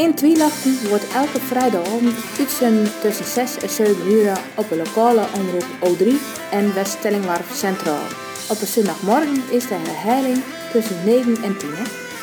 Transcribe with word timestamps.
In 0.00 0.14
Twielachten 0.14 0.88
wordt 0.88 1.12
elke 1.14 1.40
vrijdagavond 1.40 2.14
uitzenden 2.38 3.00
tussen 3.00 3.24
6 3.24 3.58
en 3.58 3.68
7 3.68 4.12
uur 4.12 4.40
op 4.54 4.68
de 4.68 4.76
lokale 4.76 5.24
omroep 5.38 5.66
O3 5.86 6.04
en 6.50 6.74
West-Stellingwarf 6.74 7.54
Centraal. 7.54 8.06
Op 8.50 8.60
een 8.60 8.66
zondagmorgen 8.66 9.42
is 9.50 9.66
de 9.66 9.74
herhaling 9.74 10.42
tussen 10.72 11.04
9 11.04 11.42
en 11.42 11.58
10. 11.58 11.70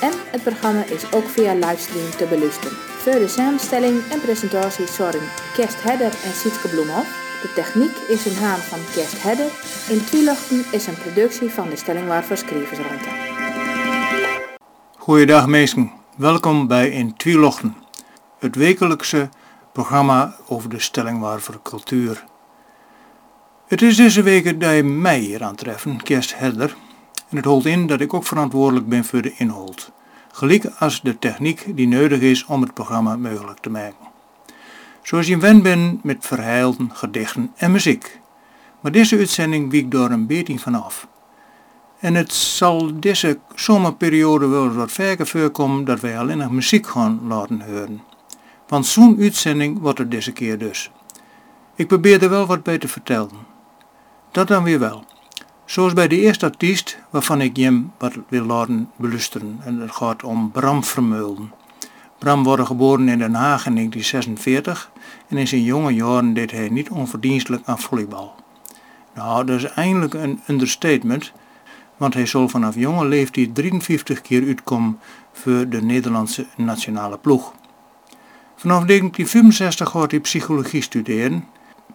En 0.01 0.11
het 0.31 0.43
programma 0.43 0.83
is 0.83 1.13
ook 1.13 1.27
via 1.27 1.53
livestream 1.53 2.10
te 2.17 2.26
beluisteren. 2.26 2.78
Voor 2.78 3.19
de 3.19 3.28
samenstelling 3.28 4.01
en 4.12 4.21
presentatie 4.21 4.87
zorgen 4.87 5.29
Kerst 5.53 5.83
Hedder 5.83 6.12
en 6.25 6.33
Sietke 6.33 6.67
Bloemhoff. 6.67 7.09
De 7.41 7.53
techniek 7.55 7.96
is 8.07 8.25
in 8.25 8.44
haan 8.44 8.59
van 8.59 8.79
Kerst 8.94 9.23
Hedder. 9.23 9.49
In 9.89 10.05
Twielachten 10.05 10.65
is 10.71 10.87
een 10.87 11.01
productie 11.05 11.49
van 11.49 11.69
de 11.69 11.75
Stellingwarf 11.75 12.31
Schrijversruimte. 12.33 13.09
Goeiedag 14.97 15.47
mensen, 15.47 15.96
welkom 16.18 16.68
bij 16.68 16.90
In 16.90 17.16
Twielochten, 17.16 17.76
het 18.39 18.55
wekelijkse 18.55 19.30
programma 19.71 20.35
over 20.48 20.70
de 20.70 20.80
Stellingwarver 20.80 21.59
cultuur. 21.63 22.23
Het 23.67 23.81
is 23.81 23.95
deze 23.95 24.22
week 24.22 24.59
dat 24.59 24.75
je 24.75 24.84
mij 24.84 25.20
hier 25.20 25.44
aantreffen, 25.44 26.03
Kerst 26.03 26.38
Hedder, 26.38 26.75
en 27.30 27.35
het 27.35 27.45
holt 27.45 27.66
in 27.66 27.88
dat 27.88 28.02
ik 28.02 28.13
ook 28.13 28.25
verantwoordelijk 28.25 28.88
ben 28.88 29.05
voor 29.05 29.22
de 29.22 29.34
inhoud, 29.38 29.91
gelijk 30.31 30.66
als 30.80 31.02
de 31.02 31.20
techniek 31.20 31.75
die 31.75 31.88
nodig 31.88 32.20
is 32.20 32.45
om 32.45 32.61
het 32.61 32.73
programma 32.73 33.16
mogelijk 33.16 33.59
te 33.59 33.70
maken. 33.70 34.08
Zoals 35.02 35.27
je 35.27 35.38
wend 35.38 35.63
bent 35.63 36.03
met 36.03 36.25
verhalen, 36.25 36.89
gedichten 36.94 37.52
en 37.55 37.72
muziek. 37.72 38.20
Maar 38.80 38.91
deze 38.91 39.17
uitzending 39.17 39.72
wiekt 39.72 39.91
door 39.91 40.09
een 40.09 40.27
beetje 40.27 40.59
vanaf. 40.59 41.08
En 41.99 42.15
het 42.15 42.33
zal 42.33 42.99
deze 42.99 43.39
zomerperiode 43.55 44.47
wel 44.47 44.71
wat 44.71 44.91
vaker 44.91 45.27
voorkomen 45.27 45.85
dat 45.85 45.99
wij 45.99 46.19
alleen 46.19 46.38
nog 46.38 46.51
muziek 46.51 46.88
gaan 46.88 47.19
laten 47.27 47.61
horen. 47.61 48.01
Want 48.67 48.85
zo'n 48.85 49.17
uitzending 49.19 49.79
wordt 49.79 49.99
er 49.99 50.09
deze 50.09 50.31
keer 50.31 50.57
dus. 50.57 50.91
Ik 51.75 51.88
probeer 51.88 52.23
er 52.23 52.30
wel 52.30 52.45
wat 52.45 52.63
bij 52.63 52.77
te 52.77 52.88
vertellen. 52.88 53.30
Dat 54.31 54.47
dan 54.47 54.63
weer 54.63 54.80
wel. 54.80 55.05
Zoals 55.66 55.94
bij 55.94 56.07
de 56.07 56.19
eerste 56.19 56.45
artiest 56.45 56.97
waarvan 57.09 57.41
ik 57.41 57.57
hem 57.57 57.91
wat 57.97 58.13
wil 58.27 58.45
laten 58.45 58.89
beluisteren. 58.95 59.59
En 59.63 59.79
het 59.79 59.91
gaat 59.91 60.23
om 60.23 60.52
Bram 60.52 60.83
Vermeulen. 60.83 61.52
Bram 62.17 62.44
wordt 62.44 62.66
geboren 62.66 63.09
in 63.09 63.17
Den 63.17 63.33
Haag 63.33 63.66
in 63.66 63.75
1946 63.75 64.91
en 65.27 65.38
in 65.38 65.47
zijn 65.47 65.63
jonge 65.63 65.94
jaren 65.94 66.33
deed 66.33 66.52
hij 66.52 66.69
niet 66.69 66.89
onverdienstelijk 66.89 67.63
aan 67.66 67.79
volleybal. 67.79 68.35
Nou, 69.13 69.45
dat 69.45 69.55
is 69.55 69.63
eindelijk 69.66 70.13
een 70.13 70.41
understatement, 70.47 71.33
want 71.98 72.14
hij 72.14 72.26
zal 72.26 72.50
vanaf 72.50 72.76
jonge 72.76 73.06
leeftijd 73.06 73.56
53 73.56 74.22
keer 74.22 74.48
uitkomen 74.48 75.00
voor 75.31 75.70
de 75.70 75.81
Nederlandse 75.81 76.45
nationale 76.56 77.17
ploeg. 77.17 77.53
Vanaf 78.56 78.86
1965 78.86 79.90
gaat 79.90 80.12
hij 80.12 80.20
psychologie 80.20 80.81
studeren 80.81 81.45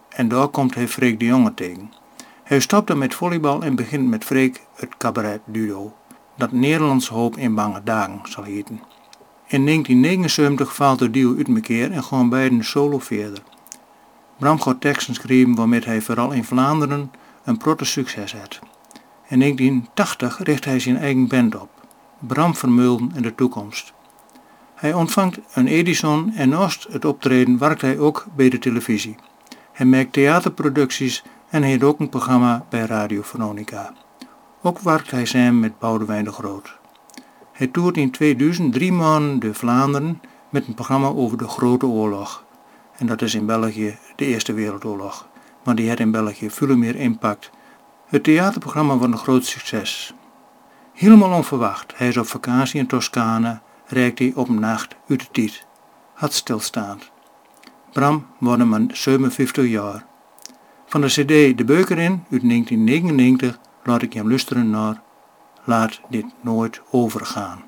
en 0.09 0.29
daar 0.29 0.49
komt 0.49 0.75
hij 0.75 0.89
Freek 0.89 1.19
de 1.19 1.25
Jonge 1.25 1.55
tegen. 1.55 1.93
Hij 2.43 2.61
stopte 2.61 2.95
met 2.95 3.15
volleybal 3.15 3.63
en 3.63 3.75
begint 3.75 4.09
met 4.09 4.25
Freek 4.25 4.61
het 4.75 4.97
cabaret 4.97 5.41
duo, 5.45 5.95
dat 6.37 6.53
Nederlands 6.53 7.09
hoop 7.09 7.37
in 7.37 7.55
bange 7.55 7.81
dagen 7.85 8.21
zal 8.25 8.45
heten. 8.45 8.81
In 9.47 9.65
1979 9.67 10.75
valt 10.75 10.99
de 10.99 11.11
deal 11.11 11.37
uit 11.37 11.49
elkaar 11.49 11.91
en 11.91 12.05
gaan 12.05 12.29
beiden 12.29 12.65
solo 12.65 12.99
verder. 12.99 13.43
Bram 14.39 14.61
gaat 14.61 14.81
teksten 14.81 15.15
schrijven 15.15 15.55
waarmee 15.55 15.81
hij 15.81 16.01
vooral 16.01 16.33
in 16.33 16.45
Vlaanderen 16.45 17.11
een 17.45 17.57
protte 17.57 17.85
succes 17.85 18.35
had. 18.35 18.61
In 19.33 19.39
1980 19.39 20.39
richt 20.43 20.65
hij 20.65 20.79
zijn 20.79 20.97
eigen 20.97 21.27
band 21.27 21.61
op, 21.61 21.69
Bram 22.19 22.55
Vermeulen 22.55 23.11
in 23.15 23.23
de 23.23 23.35
toekomst. 23.35 23.93
Hij 24.75 24.95
ontvangt 24.95 25.39
een 25.55 25.67
Edison 25.67 26.33
en 26.35 26.49
naast 26.49 26.87
het 26.91 27.05
optreden 27.05 27.59
werkt 27.59 27.81
hij 27.81 27.99
ook 27.99 28.27
bij 28.37 28.49
de 28.49 28.59
televisie. 28.59 29.17
Hij 29.73 29.87
maakt 29.87 30.13
theaterproducties 30.13 31.25
en 31.49 31.63
heeft 31.63 31.83
ook 31.83 32.01
een 32.01 32.09
programma 32.09 32.67
bij 32.69 32.85
Radio 32.85 33.23
Veronica. 33.23 33.93
Ook 34.63 34.79
werkt 34.79 35.11
hij 35.11 35.25
samen 35.25 35.61
met 35.61 35.79
Boudewijn 35.79 36.25
de 36.25 36.33
Groot. 36.33 36.79
Hij 37.53 37.67
toert 37.67 37.97
in 37.97 38.11
2000 38.11 38.73
drie 38.73 38.93
maanden 38.93 39.39
door 39.39 39.55
Vlaanderen 39.55 40.21
met 40.51 40.67
een 40.67 40.75
programma 40.75 41.09
over 41.09 41.39
de 41.39 41.49
Grote 41.49 41.87
Oorlog. 41.87 42.45
En 42.97 43.07
dat 43.07 43.23
is 43.23 43.35
in 43.35 43.47
België 43.47 43.99
de 44.17 44.25
Eerste 44.25 44.53
Wereldoorlog. 44.53 45.27
Maar 45.65 45.75
die 45.75 45.87
heeft 45.87 46.01
in 46.01 46.11
België 46.11 46.51
veel 46.51 46.77
meer 46.77 46.97
impact. 46.97 47.51
Het 48.13 48.25
theaterprogramma 48.25 48.97
was 48.97 49.07
een 49.07 49.19
groot 49.19 49.45
succes. 49.45 50.15
Helemaal 50.93 51.37
onverwacht, 51.37 51.93
hij 51.97 52.09
is 52.09 52.17
op 52.17 52.27
vakantie 52.27 52.81
in 52.81 52.87
Toscane, 52.87 53.61
reikt 53.87 54.19
hij 54.19 54.33
op 54.35 54.49
een 54.49 54.61
nacht 54.61 54.97
uit 55.09 55.21
de 55.21 55.27
tijd. 55.33 55.67
Had 56.15 56.33
stilstaand. 56.33 57.11
Bram 57.93 58.27
wordt 58.39 58.65
maar 58.65 58.81
57 58.89 59.67
jaar. 59.67 60.07
Van 60.87 61.01
de 61.01 61.07
cd 61.07 61.59
De 61.59 61.65
Beuker 61.65 61.99
in, 61.99 62.25
uit 62.31 62.49
1999, 62.49 63.59
laat 63.85 64.03
ik 64.03 64.13
hem 64.13 64.29
luisteren 64.29 64.71
naar 64.71 65.03
Laat 65.65 66.01
dit 66.09 66.27
nooit 66.41 66.81
overgaan. 66.91 67.63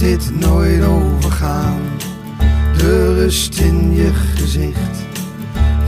Dit 0.00 0.40
nooit 0.40 0.84
overgaan. 0.84 1.80
De 2.76 3.14
rust 3.14 3.58
in 3.58 3.94
je 3.94 4.10
gezicht, 4.12 5.04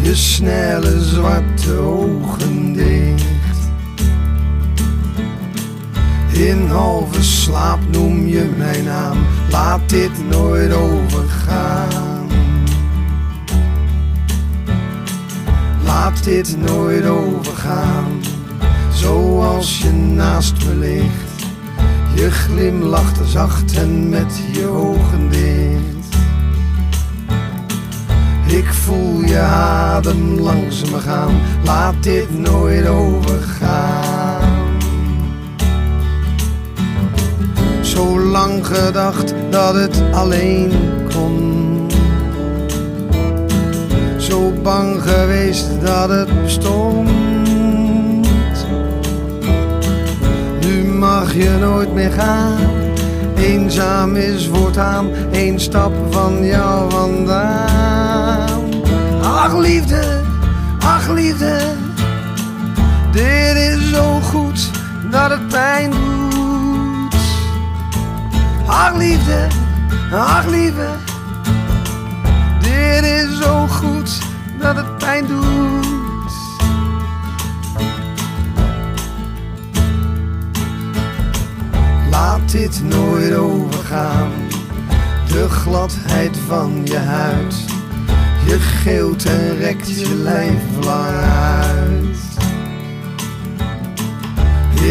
je 0.02 0.14
snelle 0.14 1.00
zwarte 1.00 1.78
ogen 1.78 2.72
dicht. 2.72 3.70
In 6.32 6.66
halve 6.66 7.22
slaap 7.22 7.80
noem 7.90 8.26
je 8.26 8.50
mijn 8.56 8.84
naam, 8.84 9.18
laat 9.50 9.88
dit 9.88 10.28
nooit 10.30 10.72
overgaan. 10.72 12.26
Laat 15.84 16.24
dit 16.24 16.56
nooit 16.58 17.06
overgaan, 17.06 18.20
zoals 18.92 19.78
je 19.78 19.92
naast 19.92 20.64
me 20.64 20.74
ligt. 20.74 21.31
Je 22.14 22.30
glimlacht 22.30 23.18
zacht 23.24 23.76
en 23.76 24.08
met 24.08 24.40
je 24.52 24.66
ogen 24.66 25.28
dicht. 25.30 26.16
Ik 28.46 28.72
voel 28.72 29.22
je 29.24 29.38
adem 29.38 30.38
langs 30.40 30.90
me 30.90 30.98
gaan, 30.98 31.40
laat 31.64 31.94
dit 32.00 32.38
nooit 32.38 32.86
overgaan. 32.86 34.50
Zo 37.80 38.20
lang 38.20 38.66
gedacht 38.66 39.34
dat 39.50 39.74
het 39.74 40.02
alleen 40.12 40.70
kon. 41.14 41.90
Zo 44.18 44.52
bang 44.62 45.02
geweest 45.02 45.68
dat 45.80 46.08
het 46.08 46.42
bestond. 46.42 47.21
Mag 51.12 51.34
je 51.34 51.56
nooit 51.60 51.92
meer 51.92 52.12
gaan. 52.12 52.56
Eenzaam 53.36 54.16
is 54.16 54.48
voortaan 54.52 55.10
één 55.32 55.60
stap 55.60 55.92
van 56.10 56.44
jou 56.44 56.90
vandaan. 56.90 58.60
Ach 59.22 59.56
liefde, 59.56 60.20
ach 60.80 61.08
liefde, 61.08 61.58
dit 63.10 63.56
is 63.56 63.90
zo 63.90 64.20
goed 64.20 64.70
dat 65.10 65.30
het 65.30 65.48
pijn 65.48 65.90
doet. 65.90 67.14
Ach 68.66 68.94
liefde, 68.96 69.46
ach 70.12 70.46
liefde, 70.46 70.88
dit 72.60 73.04
is 73.04 73.38
zo 73.42 73.66
goed 73.66 74.18
dat 74.58 74.76
het 74.76 74.98
pijn 74.98 75.26
doet. 75.26 75.71
Laat 82.22 82.50
dit 82.50 82.82
nooit 82.82 83.34
overgaan. 83.34 84.30
De 85.26 85.48
gladheid 85.48 86.36
van 86.46 86.80
je 86.84 86.96
huid. 86.96 87.54
Je 88.46 88.58
geelt 88.60 89.24
en 89.24 89.56
rekt 89.56 90.00
je 90.00 90.14
lijf 90.14 90.62
lang 90.84 91.16
uit. 91.16 92.16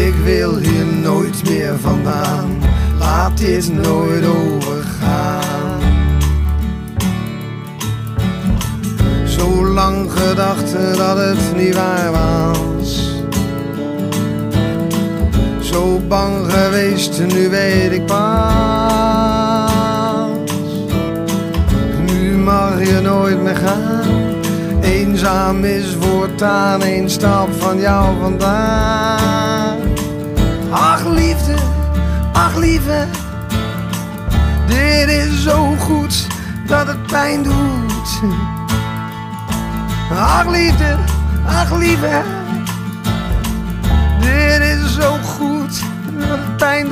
Ik 0.06 0.14
wil 0.24 0.56
hier 0.56 0.86
nooit 0.86 1.48
meer 1.48 1.78
vandaan. 1.78 2.58
Laat 2.98 3.38
dit 3.38 3.72
nooit 3.72 4.24
overgaan. 4.26 5.80
Zo 9.26 9.66
lang 9.66 10.12
we 10.12 10.32
dachten 10.34 10.96
dat 10.96 11.16
het 11.16 11.56
niet 11.56 11.74
waar 11.74 12.10
was. 12.10 13.01
Zo 15.72 16.00
bang 16.08 16.52
geweest, 16.52 17.20
nu 17.26 17.48
weet 17.48 17.92
ik 17.92 18.06
pas. 18.06 19.70
Nu 22.06 22.36
mag 22.36 22.86
je 22.86 23.00
nooit 23.02 23.42
meer 23.42 23.56
gaan. 23.56 24.32
Eenzaam 24.80 25.64
is 25.64 25.96
voortaan 26.00 26.82
een 26.82 27.10
stap 27.10 27.48
van 27.58 27.78
jou 27.78 28.20
vandaan. 28.20 29.78
Ach 30.70 31.06
liefde, 31.06 31.54
ach 32.32 32.56
lieve, 32.56 33.06
dit 34.66 35.08
is 35.08 35.42
zo 35.42 35.74
goed 35.78 36.26
dat 36.66 36.86
het 36.86 37.06
pijn 37.06 37.42
doet. 37.42 38.20
Ach 40.18 40.46
liefde, 40.46 40.96
ach 41.46 41.76
lieve, 41.76 42.22
dit 44.20 44.60
is 44.60 44.94
zo 44.94 45.16
goed 45.22 45.61
dat 46.28 46.38
het 46.38 46.56
pijn 46.56 46.88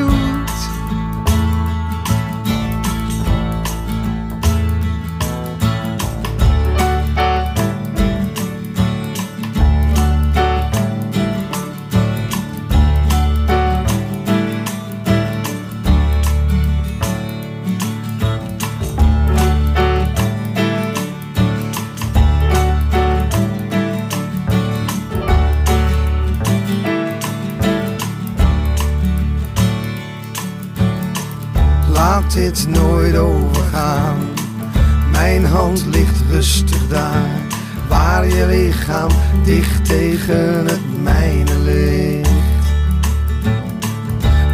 rustig 36.40 36.88
daar, 36.88 37.40
waar 37.88 38.26
je 38.26 38.46
lichaam 38.46 39.10
dicht 39.44 39.84
tegen 39.84 40.66
het 40.66 41.02
mijne 41.02 41.58
ligt. 41.58 42.30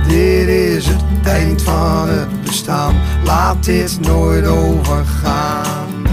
Dit 0.09 0.49
is 0.49 0.87
het 0.87 1.27
eind 1.27 1.63
van 1.63 2.09
het 2.09 2.43
bestaan, 2.43 2.95
laat 3.25 3.65
dit 3.65 4.01
nooit 4.01 4.47
overgaan. 4.47 6.07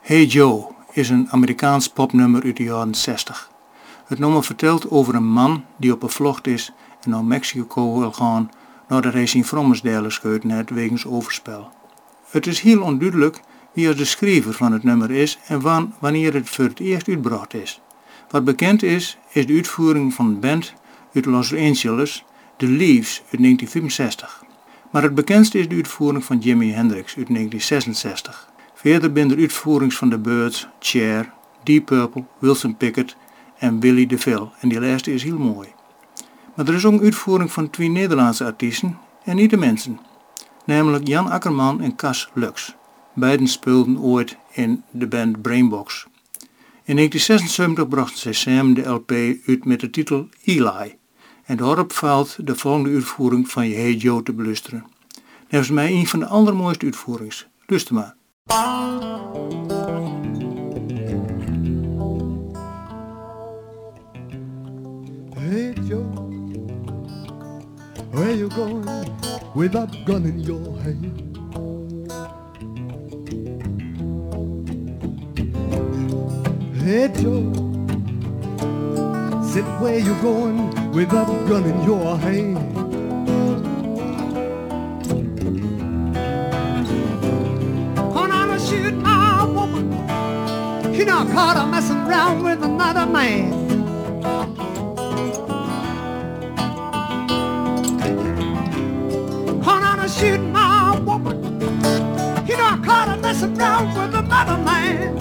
Hey 0.00 0.24
Joe 0.24 0.66
is 0.92 1.08
een 1.08 1.28
Amerikaans 1.30 1.88
popnummer 1.88 2.42
uit 2.42 2.56
de 2.56 2.62
jaren 2.62 2.94
60. 2.94 3.50
Het 4.04 4.18
nummer 4.18 4.44
vertelt 4.44 4.90
over 4.90 5.14
een 5.14 5.32
man 5.32 5.64
die 5.76 5.92
op 5.92 6.02
een 6.02 6.08
vlucht 6.08 6.46
is 6.46 6.72
en 7.02 7.10
naar 7.10 7.24
Mexico 7.24 7.98
wil 7.98 8.12
gaan 8.12 8.50
nadat 8.88 9.12
hij 9.12 9.26
zijn 9.26 9.44
vrommesdelen 9.44 10.12
scheut 10.12 10.44
net 10.44 10.70
wegens 10.70 11.06
overspel. 11.06 11.80
Het 12.32 12.46
is 12.46 12.60
heel 12.60 12.82
onduidelijk 12.82 13.40
wie 13.72 13.88
als 13.88 13.96
de 13.96 14.04
schrijver 14.04 14.52
van 14.52 14.72
het 14.72 14.82
nummer 14.82 15.10
is 15.10 15.38
en 15.46 15.60
van 15.60 15.94
wanneer 15.98 16.34
het 16.34 16.48
voor 16.48 16.64
het 16.64 16.80
eerst 16.80 17.08
uitgebracht 17.08 17.54
is. 17.54 17.80
Wat 18.30 18.44
bekend 18.44 18.82
is, 18.82 19.18
is 19.32 19.46
de 19.46 19.54
uitvoering 19.54 20.14
van 20.14 20.26
een 20.26 20.40
band 20.40 20.72
uit 21.14 21.24
Los 21.24 21.54
Angeles, 21.54 22.24
The 22.56 22.66
Leaves 22.66 23.22
uit 23.30 23.42
1965. 23.42 24.44
Maar 24.90 25.02
het 25.02 25.14
bekendste 25.14 25.58
is 25.58 25.68
de 25.68 25.74
uitvoering 25.74 26.24
van 26.24 26.38
Jimi 26.38 26.72
Hendrix 26.72 27.16
uit 27.16 27.28
1966. 27.28 28.48
Verder 28.74 29.10
zijn 29.14 29.30
er 29.30 29.38
uitvoerings 29.38 29.96
van 29.96 30.10
The 30.10 30.18
Birds, 30.18 30.68
Cher, 30.80 31.32
Deep 31.62 31.84
Purple, 31.84 32.24
Wilson 32.38 32.76
Pickett 32.76 33.16
en 33.58 33.80
Willie 33.80 34.06
DeVille 34.06 34.48
en 34.60 34.68
die 34.68 34.80
laatste 34.80 35.14
is 35.14 35.22
heel 35.22 35.38
mooi. 35.38 35.68
Maar 36.54 36.68
er 36.68 36.74
is 36.74 36.84
ook 36.84 36.92
een 36.92 37.04
uitvoering 37.04 37.52
van 37.52 37.70
twee 37.70 37.88
Nederlandse 37.88 38.44
artiesten 38.44 38.98
en 39.24 39.36
niet 39.36 39.50
de 39.50 39.56
mensen, 39.56 39.98
namelijk 40.64 41.06
Jan 41.06 41.30
Akkerman 41.30 41.80
en 41.80 41.96
Cas 41.96 42.30
Lux. 42.34 42.74
Beiden 43.14 43.46
speelden 43.46 43.98
ooit 43.98 44.36
in 44.52 44.84
de 44.90 45.06
band 45.06 45.42
Brainbox. 45.42 46.06
In 46.84 46.96
1976 46.96 47.88
brachten 47.88 48.18
zij 48.18 48.32
samen 48.32 48.74
de 48.74 48.88
LP 48.88 49.10
uit 49.46 49.64
met 49.64 49.80
de 49.80 49.90
titel 49.90 50.28
Eli. 50.44 50.96
En 51.44 51.56
daarop 51.56 51.92
valt 51.92 52.46
de 52.46 52.56
volgende 52.56 52.90
uitvoering 52.90 53.50
van 53.50 53.68
Je 53.68 53.74
Hey 53.74 53.94
Joe 53.94 54.22
te 54.22 54.32
beluisteren. 54.32 54.86
Nevens 55.48 55.70
mij 55.70 55.92
een 55.92 56.06
van 56.06 56.18
de 56.18 56.26
allermooiste 56.26 56.84
uitvoerings. 56.84 57.46
Luister 57.66 57.94
maar. 57.94 58.14
Hey 65.34 65.72
Joe, 65.88 66.31
where 68.12 68.32
you 68.32 68.48
going 68.50 68.84
with 69.54 69.72
that 69.72 70.04
gun 70.04 70.24
in 70.26 70.40
your 70.40 70.78
hand? 70.80 71.18
Hey 76.76 77.08
Joe, 77.08 77.52
sit 79.42 79.64
where 79.80 79.98
you 79.98 80.14
going 80.20 80.92
with 80.92 81.10
that 81.10 81.26
gun 81.48 81.64
in 81.64 81.84
your 81.84 82.18
hand? 82.18 82.82
Shoot 88.68 88.94
my 88.94 89.44
woman. 89.44 89.90
You 90.94 91.04
know, 91.04 91.26
caught 91.32 91.56
her 91.56 91.66
messing 91.66 91.96
around 91.96 92.44
with 92.44 92.62
another 92.62 93.06
man. 93.06 93.61
Shoot 100.22 100.38
my 100.38 101.00
woman. 101.00 101.42
You 102.46 102.56
know, 102.56 102.68
I 102.74 102.80
caught 102.84 103.08
her 103.08 103.16
messing 103.16 103.58
around 103.58 103.88
with 103.88 104.14
another 104.14 104.56
man. 104.56 105.18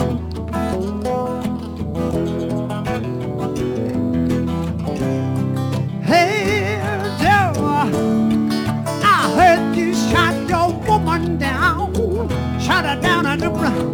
Hey, 6.03 6.77
Joe, 7.19 7.65
I 9.03 9.33
heard 9.38 9.75
you 9.75 9.95
shot 9.95 10.36
your 10.48 10.71
woman 10.88 11.39
down, 11.39 11.95
shot 12.59 12.86
her 12.86 13.01
down 13.01 13.25
on 13.25 13.39
the 13.39 13.50
ground. 13.50 13.90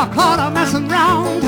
I 0.00 0.08
caught 0.14 0.38
her 0.38 0.50
messing 0.50 0.90
around 0.90 1.42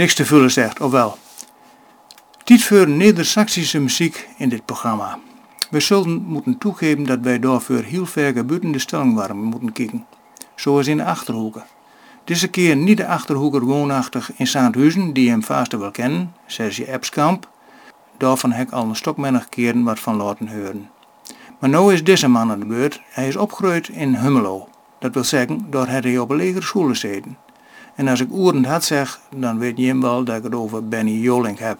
Niks 0.00 0.14
te 0.14 0.26
vullen 0.26 0.50
zegt, 0.50 0.80
ofwel. 0.80 1.18
Tijd 2.44 2.64
voor 2.64 2.88
Neder-Saxische 2.88 3.80
muziek 3.80 4.28
in 4.36 4.48
dit 4.48 4.64
programma. 4.64 5.18
We 5.70 5.80
zullen 5.80 6.22
moeten 6.22 6.58
toegeven 6.58 7.04
dat 7.04 7.18
wij 7.20 7.38
daarvoor 7.38 7.82
heel 7.82 8.06
ver 8.06 8.46
buiten 8.46 8.72
de 8.72 8.78
stellingwarmen 8.78 9.44
moeten 9.44 9.72
kijken. 9.72 10.06
Zoals 10.54 10.86
in 10.86 10.96
de 10.96 11.04
Achterhoeken. 11.04 11.64
Deze 12.24 12.48
keer 12.48 12.76
niet 12.76 12.96
de 12.96 13.06
Achterhoeker 13.06 13.60
woonachtig 13.60 14.30
in 14.36 14.46
Saanthuizen, 14.46 15.12
die 15.12 15.30
hem 15.30 15.42
vast 15.42 15.72
wel 15.72 15.90
kennen, 15.90 16.34
Serge 16.46 16.92
Epskamp. 16.92 17.48
Daarvan 18.16 18.52
heb 18.52 18.66
ik 18.66 18.72
al 18.72 18.88
een 18.88 18.96
stokmennig 18.96 19.48
keren 19.48 19.82
wat 19.82 20.00
van 20.00 20.16
laten 20.16 20.48
horen. 20.48 20.90
Maar 21.58 21.70
nu 21.70 21.92
is 21.92 22.04
deze 22.04 22.28
man 22.28 22.50
aan 22.50 22.60
de 22.60 22.66
beurt. 22.66 23.00
Hij 23.10 23.28
is 23.28 23.36
opgegroeid 23.36 23.88
in 23.88 24.14
Hummelo. 24.14 24.68
Dat 24.98 25.14
wil 25.14 25.24
zeggen, 25.24 25.66
daar 25.70 25.90
had 25.90 26.04
hij 26.04 26.18
op 26.18 26.30
een 26.30 26.36
legere 26.36 26.62
school 26.62 26.88
gezeten. 26.88 27.36
En 28.00 28.08
als 28.08 28.20
ik 28.20 28.32
oerend 28.32 28.66
had 28.66 28.84
zeg, 28.84 29.20
dan 29.36 29.58
weet 29.58 29.78
je 29.78 29.98
wel 29.98 30.24
dat 30.24 30.36
ik 30.36 30.42
het 30.42 30.54
over 30.54 30.88
Benny 30.88 31.10
Jolink 31.10 31.58
heb. 31.58 31.78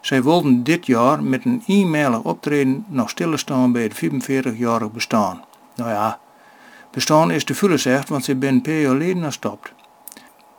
Zij 0.00 0.22
wilden 0.22 0.62
dit 0.62 0.86
jaar 0.86 1.22
met 1.22 1.44
een 1.44 1.62
e-mailig 1.66 2.22
optreden 2.22 2.84
nog 2.88 3.10
stilstaan 3.10 3.72
bij 3.72 3.82
het 3.82 4.04
45-jarig 4.04 4.92
bestaan. 4.92 5.44
Nou 5.74 5.90
ja, 5.90 6.18
bestaan 6.90 7.30
is 7.30 7.44
te 7.44 7.54
vullen 7.54 7.80
zegt, 7.80 8.08
want 8.08 8.24
ze 8.24 8.34
ben 8.34 8.60
paar 8.60 8.72
jaar 8.74 8.90
geleden 8.90 9.22
gestopt. 9.22 9.72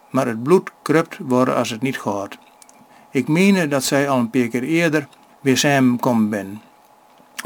Maar 0.10 0.28
het 0.28 0.44
bloed 0.44 0.72
krupt 0.82 1.18
worden 1.18 1.56
als 1.56 1.70
het 1.70 1.82
niet 1.82 2.00
gaat. 2.00 2.38
Ik 3.12 3.28
meen 3.28 3.70
dat 3.70 3.84
zij 3.84 4.10
al 4.10 4.18
een 4.18 4.30
paar 4.30 4.48
keer 4.48 4.64
eerder 4.64 5.08
weer 5.42 5.58
samen 5.58 6.00
komen 6.00 6.30
ben. 6.30 6.62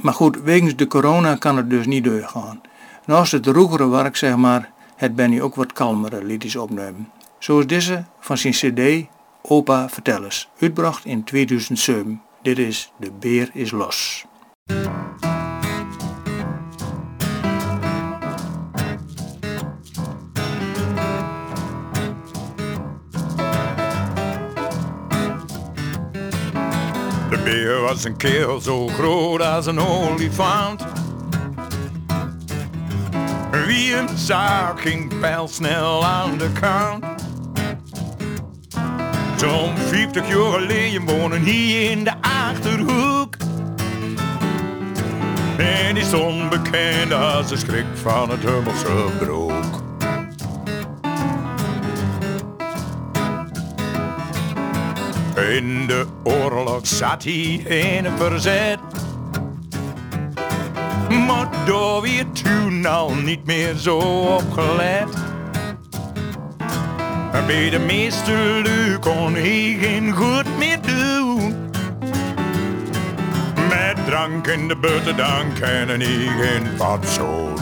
Maar 0.01 0.13
goed, 0.13 0.41
wegens 0.41 0.75
de 0.75 0.87
corona 0.87 1.35
kan 1.35 1.57
het 1.57 1.69
dus 1.69 1.85
niet 1.85 2.03
doorgaan. 2.03 2.61
Naast 3.05 3.31
het 3.31 3.45
roegere 3.45 3.87
werk, 3.87 4.15
zeg 4.15 4.35
maar, 4.35 4.75
het 4.97 5.15
Benny 5.15 5.41
ook 5.41 5.55
wat 5.55 5.73
kalmere 5.73 6.23
liedjes 6.23 6.55
opnemen. 6.55 7.11
Zoals 7.39 7.67
deze 7.67 8.05
van 8.19 8.37
zijn 8.37 8.53
cd 8.53 9.07
Opa 9.41 9.89
Vertel 9.89 10.23
eens, 10.23 10.49
uitgebracht 10.59 11.05
in 11.05 11.23
2007. 11.23 12.21
Dit 12.41 12.59
is 12.59 12.91
De 12.97 13.11
Beer 13.19 13.49
is 13.53 13.71
Los. 13.71 14.25
De 27.29 27.41
beer 27.43 27.81
was 27.81 28.03
een 28.03 28.17
keel 28.17 28.59
zo 28.59 28.87
groot 28.87 29.41
als 29.41 29.65
een 29.65 29.79
olifant. 29.79 30.96
Wie 33.51 33.93
hem 33.93 34.07
zag 34.15 34.81
ging 34.81 35.19
pijlsnel 35.19 36.05
aan 36.05 36.37
de 36.37 36.51
kant. 36.59 37.05
Zo'n 39.37 39.77
50 39.77 40.27
jaar 40.27 40.59
geleden 40.59 41.05
wonen 41.05 41.41
hier 41.41 41.91
in 41.91 42.03
de 42.03 42.13
Achterhoek. 42.21 43.35
En 45.57 45.95
die 45.95 46.03
stond 46.03 46.49
bekend 46.49 47.13
als 47.13 47.47
de 47.47 47.57
schrik 47.57 47.85
van 47.93 48.29
het 48.29 48.43
Hummelse 48.43 49.05
broek. 49.19 49.85
In 55.35 55.87
de 55.87 56.05
oorlog 56.23 56.87
zat 56.87 57.23
hij 57.23 57.53
in 57.53 58.05
een 58.05 58.17
verzet. 58.17 58.96
Daar 61.67 62.01
weer 62.01 62.25
toen 62.31 62.85
al 62.85 63.13
niet 63.13 63.45
meer 63.45 63.75
zo 63.75 63.97
opgelet. 63.97 65.07
Bij 67.45 67.69
de 67.69 67.79
meeste 67.79 68.61
lui 68.63 68.97
kon 68.99 69.33
hij 69.33 69.77
geen 69.81 70.11
goed 70.11 70.57
meer 70.57 70.79
doen. 70.81 71.55
Met 73.69 74.05
drank 74.05 74.47
in 74.47 74.67
de 74.67 74.77
butten 74.77 75.17
dan 75.17 75.45
hij 75.61 76.27
geen 76.39 76.67
fatsoen. 76.77 77.55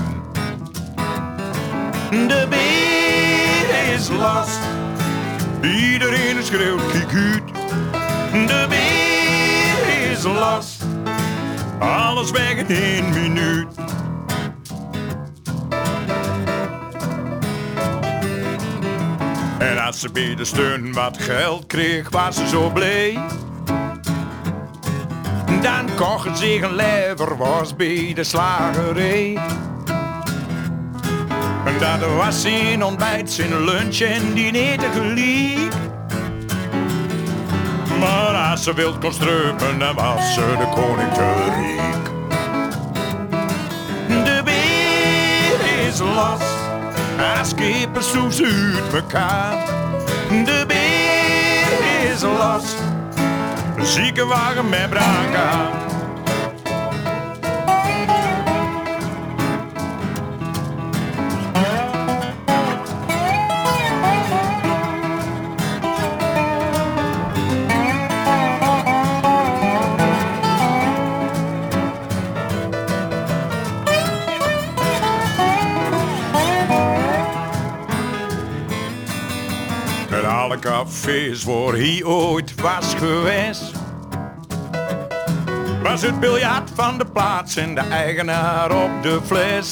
De 2.09 2.45
beer 2.50 3.93
is 3.93 4.09
last. 4.09 4.59
Iedereen 5.62 6.43
schreeuwt 6.43 6.91
kijk 6.91 7.13
uit. 7.13 7.53
De 8.47 8.65
beer 8.69 10.12
is 10.12 10.24
last. 10.24 10.83
Alles 11.79 12.31
weg 12.31 12.55
in 12.55 12.67
één 12.67 13.09
minuut. 13.09 13.94
Ze 19.95 20.11
bij 20.11 20.35
de 20.35 20.45
steun 20.45 20.93
wat 20.93 21.17
geld 21.17 21.65
kreeg, 21.65 22.09
was 22.09 22.35
ze 22.35 22.47
zo 22.47 22.69
blij. 22.69 23.19
Dan 25.61 25.95
kocht 25.95 26.37
ze 26.37 26.63
een 26.63 26.75
lever, 26.75 27.37
was 27.37 27.75
bij 27.75 28.11
de 28.15 28.23
slagerij. 28.23 29.37
En 31.65 31.79
dat 31.79 32.15
was 32.15 32.41
zijn 32.41 32.83
ontbijt, 32.83 33.31
zijn 33.31 33.63
lunch 33.63 33.99
en 33.99 34.33
diner 34.33 34.77
tegelijk. 34.77 35.73
Maar 37.99 38.49
als 38.51 38.63
ze 38.63 38.73
wild 38.73 38.97
kon 38.97 39.13
struipen, 39.13 39.79
dan 39.79 39.95
was 39.95 40.33
ze 40.33 40.55
de 40.57 40.69
koning 40.75 41.13
te 41.13 41.33
rijk. 41.47 42.05
De 44.25 44.41
beer 44.43 45.87
is 45.87 45.99
los, 45.99 46.41
als 47.37 47.55
kippen 47.55 48.03
soes 48.03 48.41
uit 48.41 48.91
mekaar. 48.91 49.85
De 50.44 50.63
beer 50.68 52.12
is 52.12 52.22
los, 52.22 52.75
een 53.77 53.86
ziekenwagen 53.86 54.70
met 54.70 54.89
braaka. 54.89 55.72
Cafés 80.65 81.43
waar 81.43 81.74
hij 81.74 82.03
ooit 82.03 82.62
was 82.62 82.93
geweest. 82.93 83.72
Was 85.84 86.01
het 86.01 86.19
biljart 86.19 86.72
van 86.74 86.98
de 86.98 87.05
plaats 87.05 87.55
en 87.55 87.75
de 87.75 87.81
eigenaar 87.81 88.72
op 88.84 89.03
de 89.03 89.19
fles. 89.25 89.69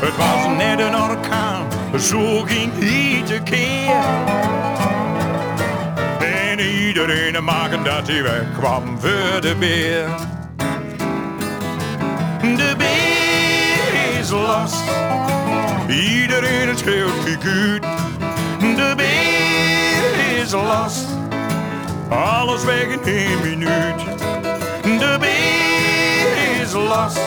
Het 0.00 0.16
was 0.16 0.56
net 0.56 0.80
een 0.80 0.96
orkaan, 0.96 1.66
zo 1.98 2.40
ging 2.40 2.72
iedere 2.78 3.42
keer. 3.42 4.04
En 6.18 6.58
iedereen 6.58 7.44
maken 7.44 7.84
dat 7.84 8.06
hij 8.06 8.22
wegkwam 8.22 9.00
voor 9.00 9.40
de 9.40 9.54
beer. 9.58 10.08
De 12.56 12.74
beer 12.78 14.18
is 14.20 14.30
last, 14.30 14.82
iedereen 15.88 16.78
schreeuwt 16.78 17.12
figuur. 17.24 17.95
De 18.58 18.92
beer 18.96 20.38
is 20.42 20.52
last, 20.52 21.06
alles 22.08 22.64
weg 22.64 22.86
in 22.86 23.02
één 23.04 23.40
minuut. 23.42 24.04
De 24.82 25.16
beer 25.20 26.60
is 26.62 26.72
last, 26.72 27.20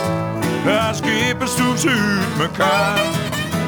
als 0.80 1.00
kippen 1.00 1.48
stoet 1.48 1.80
ze 1.80 1.90
uit 1.90 2.38
mekaar. 2.38 3.00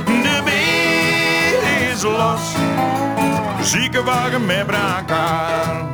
De 0.06 0.42
beer 0.44 1.92
is 1.92 2.04
last, 2.04 2.56
ziekenwagen 3.62 4.46
met 4.46 4.66
braakaar. 4.66 5.91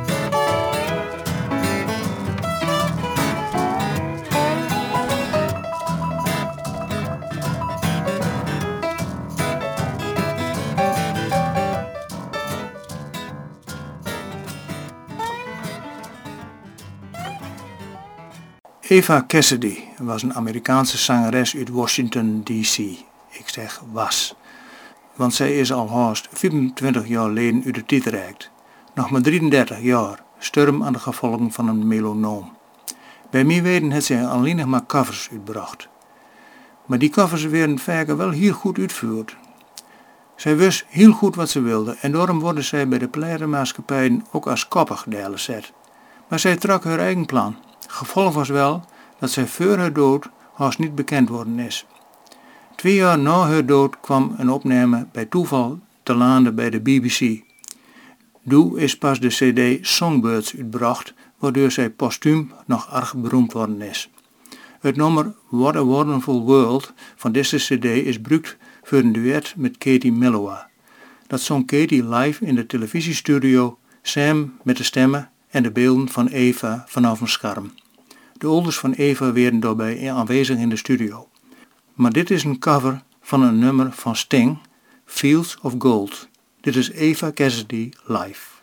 Eva 18.88 19.24
Cassidy 19.26 19.78
was 19.98 20.22
een 20.22 20.34
Amerikaanse 20.34 20.98
zangeres 20.98 21.56
uit 21.56 21.68
Washington 21.68 22.42
D.C. 22.44 22.78
Ik 23.28 23.44
zeg 23.44 23.82
was. 23.92 24.34
Want 25.14 25.34
zij 25.34 25.58
is 25.58 25.72
al 25.72 25.90
haast 25.90 26.28
25 26.32 27.08
jaar 27.08 27.24
geleden 27.24 27.62
uit 27.64 27.88
de 27.88 28.10
reikt. 28.10 28.50
Nog 28.94 29.10
maar 29.10 29.20
33 29.20 29.80
jaar, 29.80 30.22
sturm 30.38 30.84
aan 30.84 30.92
de 30.92 30.98
gevolgen 30.98 31.52
van 31.52 31.68
een 31.68 31.86
melanoom. 31.86 32.56
Bij 33.30 33.44
mij 33.44 33.62
weten 33.62 33.90
het 33.90 34.04
zij 34.04 34.26
alleen 34.26 34.56
nog 34.56 34.66
maar 34.66 34.86
covers 34.86 35.28
uitbracht. 35.32 35.88
Maar 36.86 36.98
die 36.98 37.10
covers 37.10 37.44
werden 37.44 37.78
vaker 37.78 38.16
wel 38.16 38.30
heel 38.30 38.52
goed 38.52 38.78
uitgevoerd. 38.78 39.36
Zij 40.36 40.56
wist 40.56 40.84
heel 40.88 41.12
goed 41.12 41.34
wat 41.34 41.50
ze 41.50 41.60
wilde 41.60 41.96
en 42.00 42.12
daarom 42.12 42.40
worden 42.40 42.64
zij 42.64 42.88
bij 42.88 42.98
de 42.98 43.08
platenmaatschappijen 43.08 44.26
ook 44.30 44.46
als 44.46 44.68
koppig 44.68 45.04
delen 45.08 45.40
zet. 45.40 45.72
Maar 46.28 46.38
zij 46.38 46.56
trok 46.56 46.84
haar 46.84 46.98
eigen 46.98 47.26
plan. 47.26 47.56
Gevolg 47.90 48.34
was 48.34 48.48
wel 48.48 48.84
dat 49.18 49.30
zij 49.30 49.46
voor 49.46 49.76
haar 49.76 49.92
dood 49.92 50.28
haast 50.54 50.78
niet 50.78 50.94
bekend 50.94 51.28
worden 51.28 51.58
is. 51.58 51.86
Twee 52.76 52.94
jaar 52.94 53.18
na 53.18 53.46
haar 53.46 53.66
dood 53.66 54.00
kwam 54.00 54.34
een 54.36 54.50
opname 54.50 55.06
bij 55.12 55.24
toeval 55.24 55.78
te 56.02 56.14
landen 56.14 56.54
bij 56.54 56.70
de 56.70 56.80
BBC. 56.80 57.42
Doe 58.42 58.80
is 58.80 58.98
pas 58.98 59.20
de 59.20 59.28
cd 59.28 59.86
Songbirds 59.86 60.56
uitbracht, 60.56 61.14
waardoor 61.38 61.70
zij 61.70 61.90
postuum 61.90 62.52
nog 62.66 62.92
erg 62.92 63.14
beroemd 63.16 63.52
worden 63.52 63.80
is. 63.80 64.10
Het 64.80 64.96
nummer 64.96 65.34
What 65.48 65.76
a 65.76 65.82
Wonderful 65.82 66.42
World 66.42 66.92
van 67.16 67.32
deze 67.32 67.56
cd 67.56 67.84
is 67.84 68.14
gebruikt 68.14 68.56
voor 68.82 68.98
een 68.98 69.12
duet 69.12 69.54
met 69.56 69.78
Katie 69.78 70.12
Mellowa. 70.12 70.68
Dat 71.26 71.40
zong 71.40 71.66
Katie 71.66 72.08
live 72.08 72.44
in 72.44 72.54
de 72.54 72.66
televisiestudio, 72.66 73.78
Sam 74.02 74.52
met 74.62 74.76
de 74.76 74.84
stemmen 74.84 75.30
en 75.50 75.62
de 75.62 75.70
beelden 75.70 76.08
van 76.08 76.26
Eva 76.26 76.84
vanaf 76.86 77.20
een 77.20 77.28
scherm. 77.28 77.72
De 78.32 78.46
ouders 78.46 78.78
van 78.78 78.92
Eva 78.92 79.32
werden 79.32 79.60
daarbij 79.60 80.12
aanwezig 80.12 80.58
in 80.58 80.68
de 80.68 80.76
studio. 80.76 81.28
Maar 81.94 82.12
dit 82.12 82.30
is 82.30 82.44
een 82.44 82.58
cover 82.58 83.02
van 83.20 83.42
een 83.42 83.58
nummer 83.58 83.92
van 83.92 84.16
Sting, 84.16 84.58
Fields 85.04 85.58
of 85.60 85.74
Gold. 85.78 86.28
Dit 86.60 86.76
is 86.76 86.90
Eva 86.90 87.32
Cassidy 87.32 87.90
live. 88.04 88.56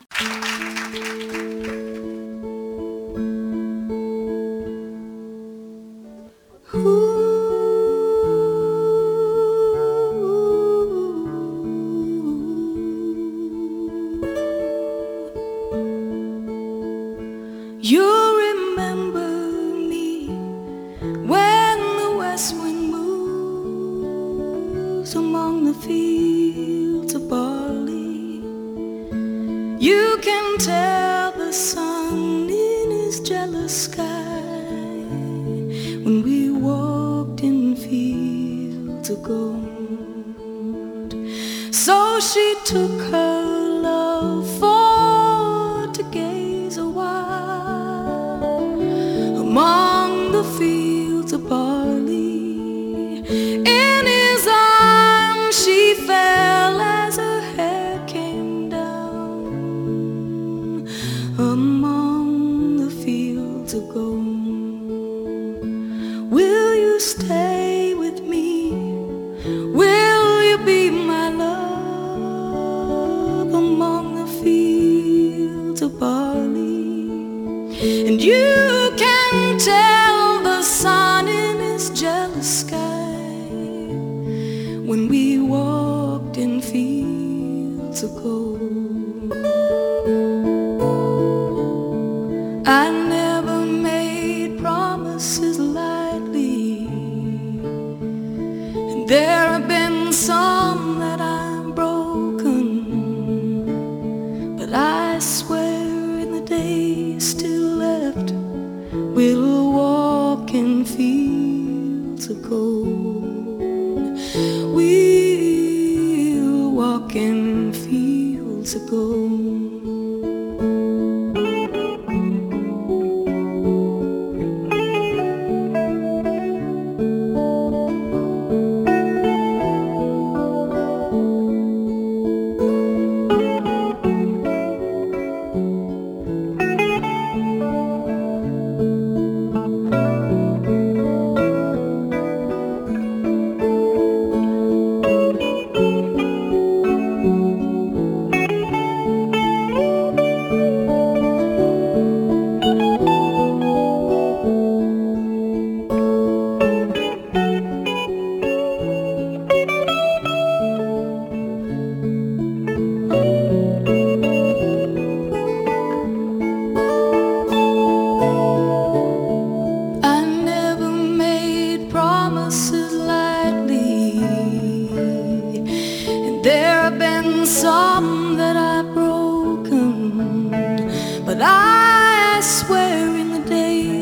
Barley? 75.98 77.68
And 78.08 78.20
you 78.20 78.92
can 78.96 79.58
tell 79.58 80.42
the 80.42 80.62
sun 80.62 81.28
in 81.28 81.56
his 81.58 81.90
jealous 81.90 82.60
sky 82.60 82.76
when 84.88 85.08
we 85.08 85.38
walked 85.38 86.36
in 86.38 86.60
fields 86.60 88.02
of 88.02 88.14
gold. 88.22 88.55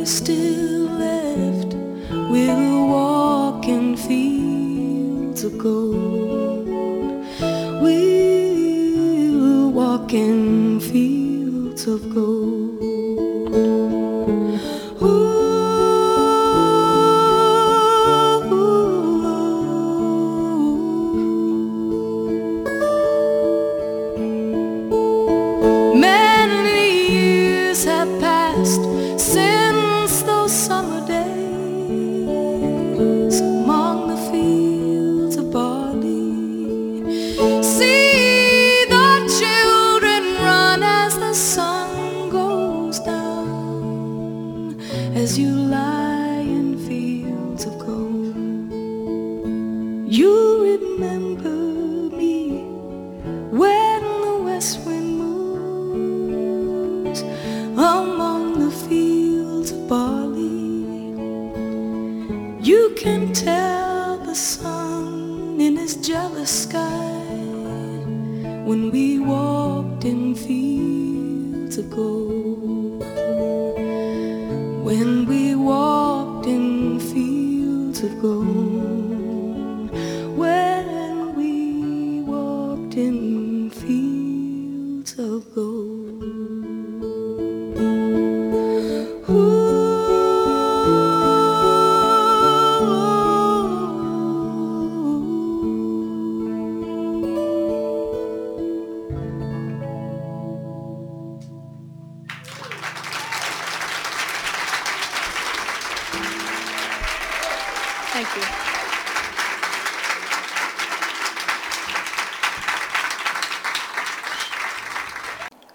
still 0.04 0.43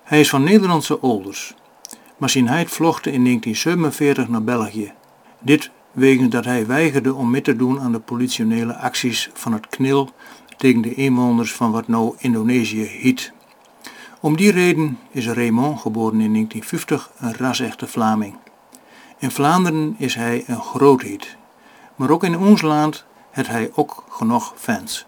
Hij 0.10 0.20
is 0.20 0.30
van 0.30 0.44
Nederlandse 0.44 1.00
ouders, 1.00 1.54
maar 2.18 2.30
zijn 2.30 2.48
heid 2.48 2.80
in 2.80 2.80
1947 2.80 4.28
naar 4.28 4.44
België. 4.44 4.94
Dit 5.40 5.72
wegens 5.92 6.30
dat 6.30 6.46
hij 6.46 6.66
weigerde 6.66 7.14
om 7.14 7.30
mee 7.30 7.42
te 7.42 7.56
doen 7.56 7.80
aan 7.80 7.92
de 7.92 8.00
politionele 8.00 8.76
acties 8.76 9.30
van 9.34 9.54
het 9.54 9.68
KNIL 9.68 10.10
tegen 10.58 10.82
de 10.82 10.94
inwoners 10.94 11.54
van 11.54 11.72
wat 11.72 11.88
nou 11.88 12.16
Indonesië 12.18 12.84
heet. 12.84 13.32
Om 14.20 14.38
die 14.38 14.52
reden 14.52 15.00
is 15.12 15.28
Raymond 15.28 15.80
geboren 15.80 16.22
in 16.22 16.34
1950 16.34 17.12
een 17.18 17.36
ras-echte 17.36 17.88
Vlaming. 17.88 18.36
In 19.18 19.32
Vlaanderen 19.32 19.96
is 19.98 20.16
hij 20.16 20.44
een 20.48 20.62
grootheid, 20.62 21.38
maar 21.96 22.10
ook 22.10 22.24
in 22.24 22.38
ons 22.38 22.62
land 22.62 23.06
heeft 23.32 23.50
hij 23.50 23.72
ook 23.74 24.04
genoeg 24.10 24.54
fans. 24.56 25.06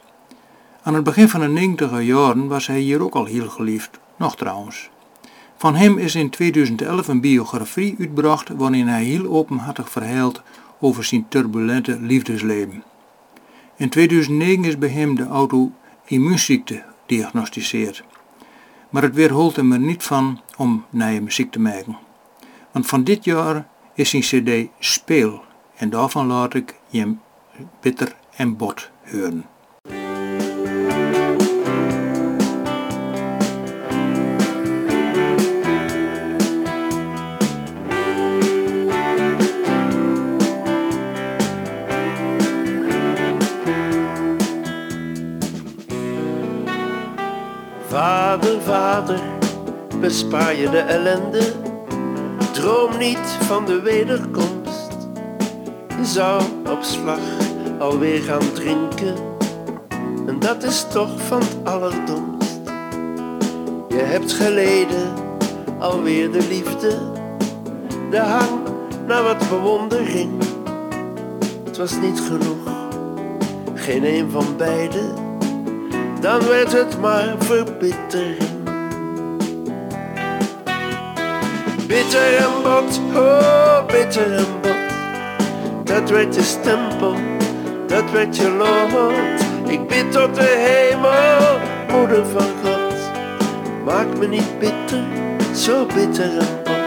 Aan 0.84 0.94
het 0.94 1.04
begin 1.04 1.30
van 1.30 1.40
de 1.40 1.48
90 1.48 2.02
jaren 2.02 2.48
was 2.48 2.68
hij 2.68 2.80
hier 2.80 3.04
ook 3.04 3.16
al 3.16 3.26
heel 3.26 3.50
geliefd, 3.50 4.00
nog 4.22 4.36
trouwens. 4.36 4.90
Van 5.58 5.76
hem 5.76 5.98
is 5.98 6.16
in 6.16 6.30
2011 6.30 7.08
een 7.08 7.22
biografie 7.22 7.96
uitgebracht 8.00 8.50
waarin 8.50 8.88
hij 8.88 9.04
heel 9.04 9.26
openhartig 9.26 9.90
verhaalt 9.90 10.42
over 10.80 11.04
zijn 11.04 11.26
turbulente 11.28 12.00
liefdesleven. 12.00 12.84
In 13.76 13.90
2009 13.90 14.64
is 14.64 14.78
bij 14.78 14.90
hem 14.90 15.16
de 15.16 15.28
auto-immuunziekte 15.28 16.84
gediagnosticeerd. 17.02 18.04
Maar 18.90 19.02
het 19.02 19.16
weerholt 19.16 19.56
hem 19.56 19.72
er 19.72 19.80
niet 19.80 20.04
van 20.04 20.42
om 20.58 20.86
nieuwe 20.90 21.22
muziek 21.22 21.52
te 21.52 21.60
maken. 21.60 21.98
Want 22.72 22.88
van 22.88 23.04
dit 23.04 23.24
jaar 23.24 23.68
is 23.94 24.10
zijn 24.10 24.22
cd 24.22 24.70
Speel 24.80 25.44
en 25.76 25.90
daarvan 25.90 26.28
laat 26.28 26.54
ik 26.54 26.76
je 26.88 27.16
bitter 27.82 28.16
en 28.36 28.58
bot 28.58 28.90
horen. 29.12 29.46
Vader, 48.91 49.21
bespaar 49.99 50.56
je 50.56 50.69
de 50.69 50.77
ellende. 50.77 51.41
Droom 52.51 52.97
niet 52.97 53.38
van 53.39 53.65
de 53.65 53.82
wederkomst. 53.82 54.97
Je 55.97 56.06
zou 56.06 56.41
op 56.69 56.77
slag 56.82 57.19
alweer 57.80 58.21
gaan 58.21 58.54
drinken. 58.54 59.15
En 60.27 60.39
dat 60.39 60.63
is 60.63 60.86
toch 60.91 61.21
van 61.21 61.39
het 61.39 61.56
allerdomst. 61.63 62.60
Je 63.88 64.01
hebt 64.01 64.34
geleden, 64.34 65.13
alweer 65.80 66.32
de 66.32 66.47
liefde. 66.49 66.97
De 68.10 68.19
hang 68.19 68.60
naar 69.08 69.23
wat 69.23 69.49
bewondering. 69.49 70.32
Het 71.63 71.77
was 71.77 71.99
niet 71.99 72.19
genoeg, 72.19 72.67
geen 73.73 74.04
een 74.04 74.32
van 74.32 74.45
beiden 74.58 75.30
dan 76.21 76.47
werd 76.47 76.71
het 76.71 76.99
maar 76.99 77.36
verbittering. 77.39 78.61
Bitter 81.91 82.38
en 82.38 82.63
bot, 82.63 83.01
oh 83.15 83.86
bitter 83.86 84.34
en 84.34 84.45
bot, 84.62 84.75
dat 85.84 86.10
werd 86.10 86.36
je 86.36 86.41
stempel, 86.41 87.15
dat 87.88 88.12
werd 88.12 88.36
je 88.36 88.49
lot. 88.49 89.71
Ik 89.71 89.88
bid 89.88 90.12
tot 90.12 90.36
de 90.36 90.41
hemel, 90.41 91.60
moeder 91.97 92.25
van 92.25 92.47
God, 92.63 92.93
maak 93.86 94.17
me 94.17 94.27
niet 94.27 94.60
bitter, 94.60 95.04
zo 95.56 95.86
bitter 95.86 96.38
en 96.38 96.63
bot. 96.63 96.81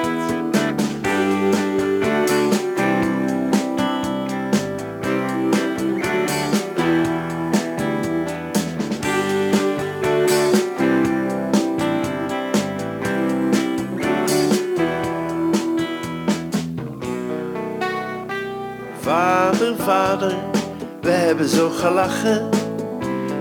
Zo 21.48 21.70
gelachen. 21.70 22.48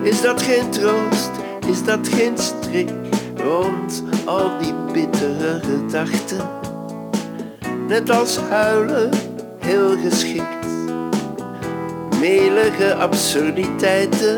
Is 0.02 0.22
dat 0.22 0.42
geen 0.42 0.70
troost? 0.70 1.32
Is 1.68 1.84
dat 1.84 2.08
geen 2.08 2.38
strik? 2.38 2.90
Rond 3.36 4.04
al 4.26 4.52
die 4.60 4.74
bittere 4.94 5.60
gedachten. 5.62 6.50
Net 7.88 8.10
als 8.10 8.38
huilen, 8.38 9.10
heel 9.58 9.98
geschikt. 9.98 10.66
Melige 12.20 12.96
absurditeiten. 12.96 14.38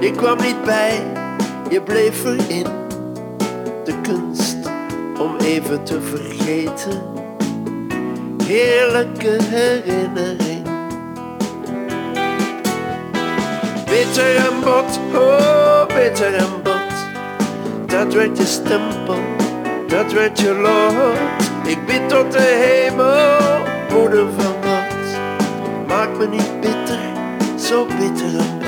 Ik 0.00 0.12
kwam 0.12 0.38
niet 0.40 0.64
bij, 0.64 1.02
je 1.70 1.82
bleef 1.82 2.24
erin. 2.24 2.66
De 3.84 3.94
kunst 4.02 4.56
om 5.18 5.36
even 5.36 5.84
te 5.84 6.00
vergeten 6.00 7.18
heerlijke 8.50 9.36
herinnering. 9.42 10.49
Bitter 13.90 14.36
en 14.36 14.60
bot, 14.60 15.00
oh, 15.14 15.86
bitter 15.86 16.34
en 16.34 16.62
bot. 16.62 16.92
Dat 17.86 18.14
werd 18.14 18.38
je 18.38 18.44
stempel, 18.44 19.18
dat 19.88 20.12
werd 20.12 20.40
je 20.40 20.54
lot. 20.54 21.70
Ik 21.70 21.86
bid 21.86 22.08
tot 22.08 22.32
de 22.32 22.38
hemel, 22.38 23.66
moeder 23.92 24.26
van 24.38 24.54
God. 24.62 25.16
Maak 25.86 26.18
me 26.18 26.26
niet 26.26 26.60
bitter, 26.60 27.00
zo 27.58 27.86
bitter 27.86 28.59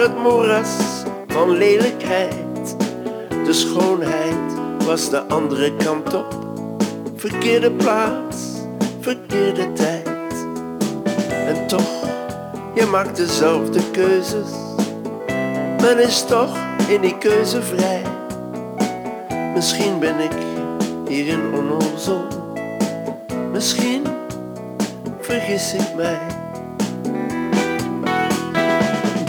het 0.00 0.18
moeras 0.18 1.02
van 1.26 1.50
lelijkheid. 1.50 2.76
De 3.44 3.52
schoonheid 3.52 4.52
was 4.86 5.10
de 5.10 5.22
andere 5.22 5.76
kant 5.76 6.14
op, 6.14 6.34
verkeerde 7.16 7.70
plaats, 7.70 8.36
verkeerde 9.00 9.72
tijd. 9.72 10.08
En 11.46 11.66
toch, 11.66 12.04
je 12.74 12.86
maakt 12.90 13.16
dezelfde 13.16 13.90
keuzes. 13.90 14.50
Men 15.80 15.98
is 15.98 16.24
toch 16.24 16.56
in 16.88 17.00
die 17.00 17.18
keuze 17.18 17.62
vrij. 17.62 18.02
Misschien 19.54 19.98
ben 19.98 20.18
ik 20.18 20.32
hierin 21.08 21.54
onnozel. 21.54 22.26
Misschien 23.52 24.02
vergis 25.20 25.74
ik 25.74 25.94
mij. 25.96 26.39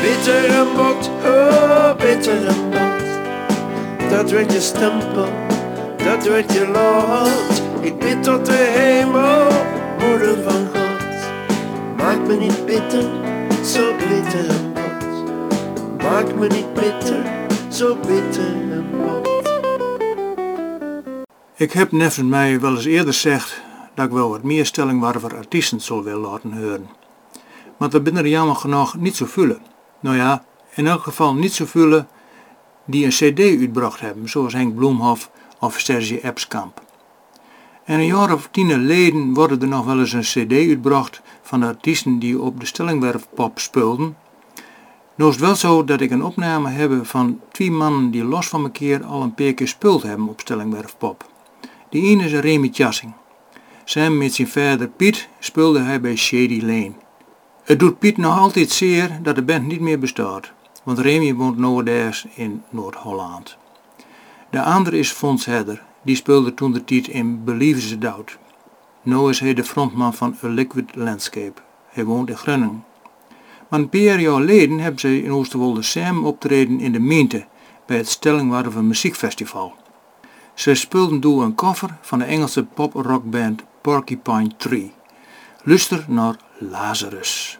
Bitter 0.02 0.46
en 0.46 0.68
bot, 0.76 1.10
oh 1.26 1.96
bitter 1.96 2.48
en 2.48 2.70
bot. 2.70 4.10
Dat 4.10 4.32
werd 4.32 4.54
je 4.54 4.62
stempel, 4.62 5.30
dat 5.98 6.24
werd 6.24 6.54
je 6.54 6.68
lot. 6.68 7.62
Ik 7.86 8.00
bid 8.00 8.24
tot 8.24 8.46
de 8.46 8.74
hemel, 8.78 9.48
moeder 10.00 10.44
van 10.44 10.68
God. 10.68 11.16
Maak 11.98 12.28
me 12.28 12.36
niet 12.36 12.66
bitter, 12.66 13.04
zo 13.64 13.96
bitter 13.96 14.50
en 14.50 14.74
bot. 14.74 16.04
Maak 16.04 16.36
me 16.36 16.48
niet 16.48 16.74
bitter, 16.74 17.24
zo 17.70 17.96
bitter 17.96 18.54
en 18.72 18.86
bot. 18.92 19.30
Ik 21.56 21.72
heb 21.72 21.92
neffen 21.92 22.30
mij 22.30 22.60
wel 22.60 22.76
eens 22.76 22.86
eerder 22.86 23.14
gezegd 23.14 23.62
dat 23.96 24.06
ik 24.06 24.12
wel 24.12 24.30
wat 24.30 24.44
meer 24.44 24.66
stellingwarver 24.66 25.36
artiesten 25.36 25.80
zal 25.80 26.04
willen 26.04 26.20
laten 26.20 26.54
horen. 26.54 26.90
Maar 27.78 27.90
dat 27.90 28.04
binnen 28.04 28.24
er 28.24 28.30
jammer 28.30 28.56
genoeg 28.56 28.96
niet 28.98 29.16
zo 29.16 29.26
vullen. 29.26 29.71
Nou 30.02 30.16
ja, 30.16 30.44
in 30.76 30.88
elk 30.88 31.04
geval 31.04 31.34
niet 31.34 31.54
zo 31.54 31.66
vullen 31.66 32.08
die 32.86 33.06
een 33.06 33.34
cd 33.34 33.40
uitbracht 33.40 34.00
hebben, 34.00 34.30
zoals 34.30 34.54
Henk 34.54 34.76
Bloemhof 34.76 35.32
of 35.60 35.80
Serge 35.80 36.22
Epskamp. 36.22 36.82
En 37.84 38.00
een 38.00 38.06
jaar 38.06 38.34
of 38.34 38.48
tien 38.52 38.70
geleden 38.70 39.34
worden 39.34 39.62
er 39.62 39.68
nog 39.68 39.86
wel 39.86 40.00
eens 40.00 40.14
een 40.14 40.22
cd 40.48 40.52
uitgebracht 40.52 41.22
van 41.42 41.60
de 41.60 41.66
artiesten 41.66 42.20
die 42.20 42.42
op 42.42 42.60
de 42.60 42.66
Stellingwerfpop 42.66 43.60
speelden. 43.60 44.16
Nou 45.16 45.36
wel 45.40 45.56
zo 45.56 45.84
dat 45.84 46.02
ik 46.02 46.12
een 46.12 46.24
opname 46.24 46.70
heb 46.70 47.06
van 47.06 47.40
twee 47.52 47.72
mannen 47.72 48.12
die 48.12 48.24
los 48.24 48.48
van 48.48 48.64
elkaar 48.64 49.04
al 49.04 49.22
een 49.22 49.34
paar 49.34 49.54
keer 49.54 49.68
speeld 49.68 50.04
hebben 50.04 50.28
op 50.28 50.40
Stellingwerfpop. 50.40 51.30
Die 51.90 52.04
ene 52.04 52.24
is 52.24 52.34
Remy 52.34 52.70
Tjassing. 52.70 53.14
Samen 53.84 54.18
met 54.18 54.34
zijn 54.34 54.48
vader 54.48 54.88
Piet 54.88 55.28
speelde 55.40 55.80
hij 55.80 56.02
bij 56.02 56.16
Shady 56.16 56.60
Lane. 56.62 56.94
Het 57.72 57.80
doet 57.80 58.00
Piet 58.00 58.18
nog 58.18 58.38
altijd 58.38 58.70
zeer 58.70 59.20
dat 59.24 59.36
de 59.36 59.42
band 59.42 59.68
niet 59.68 59.80
meer 59.80 60.00
bestaat, 60.00 60.52
want 60.84 61.00
Remy 61.00 61.34
woont 61.34 61.58
nowadays 61.58 62.26
in 62.36 62.64
Noord-Holland. 62.70 63.58
De 64.50 64.62
andere 64.62 64.98
is 64.98 65.12
Fons 65.12 65.46
Hedder, 65.46 65.84
die 66.02 66.16
speelde 66.16 66.54
toen 66.54 66.74
de 66.74 66.84
tijd 66.84 67.08
in 67.08 67.44
Believe 67.44 67.88
the 67.88 67.98
Doubt. 67.98 68.38
Nu 69.02 69.30
is 69.30 69.40
hij 69.40 69.54
de 69.54 69.64
frontman 69.64 70.14
van 70.14 70.36
A 70.44 70.48
Liquid 70.48 70.96
Landscape. 70.96 71.62
Hij 71.90 72.06
woont 72.06 72.30
in 72.30 72.38
Groningen. 72.38 72.84
Maar 73.70 73.80
een 73.80 73.90
paar 73.90 74.20
jaar 74.20 74.20
geleden 74.20 74.80
hebben 74.80 75.00
ze 75.00 75.24
in 75.24 75.32
Oosterwolde 75.32 75.82
samen 75.82 76.24
optreden 76.24 76.80
in 76.80 76.92
de 76.92 77.00
Miente 77.00 77.46
bij 77.86 77.98
het 77.98 78.10
Stellingwarven 78.10 78.88
Muziekfestival. 78.88 79.74
Ze 80.54 80.76
speelden 80.76 81.22
door 81.22 81.44
een 81.44 81.56
cover 81.56 81.98
van 82.02 82.20
de 82.20 82.26
Engelse 82.26 82.64
pop-rockband 82.64 83.64
Porcupine 83.82 84.56
Tree. 84.58 84.92
Luister 85.64 86.06
naar 86.08 86.36
Lazarus. 86.58 87.60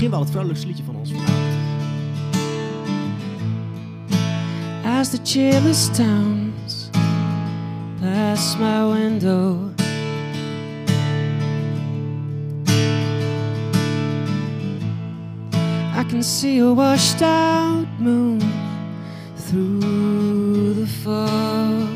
Misschien 0.00 0.18
wel 0.18 0.28
het 0.28 0.36
vrolijkste 0.36 0.66
liedje 0.66 0.84
van 0.84 0.96
ons 0.96 1.10
vanavond. 1.10 1.58
As 4.84 5.10
the 5.10 5.18
cheerless 5.22 5.90
towns 5.90 6.90
pass 8.00 8.56
my 8.56 8.92
window, 8.92 9.70
I 15.96 16.04
can 16.08 16.22
see 16.22 16.60
a 16.60 16.72
washed 16.72 17.22
out 17.22 17.86
moon 17.98 18.40
through 19.36 20.74
the 20.74 20.86
fog. 20.86 21.88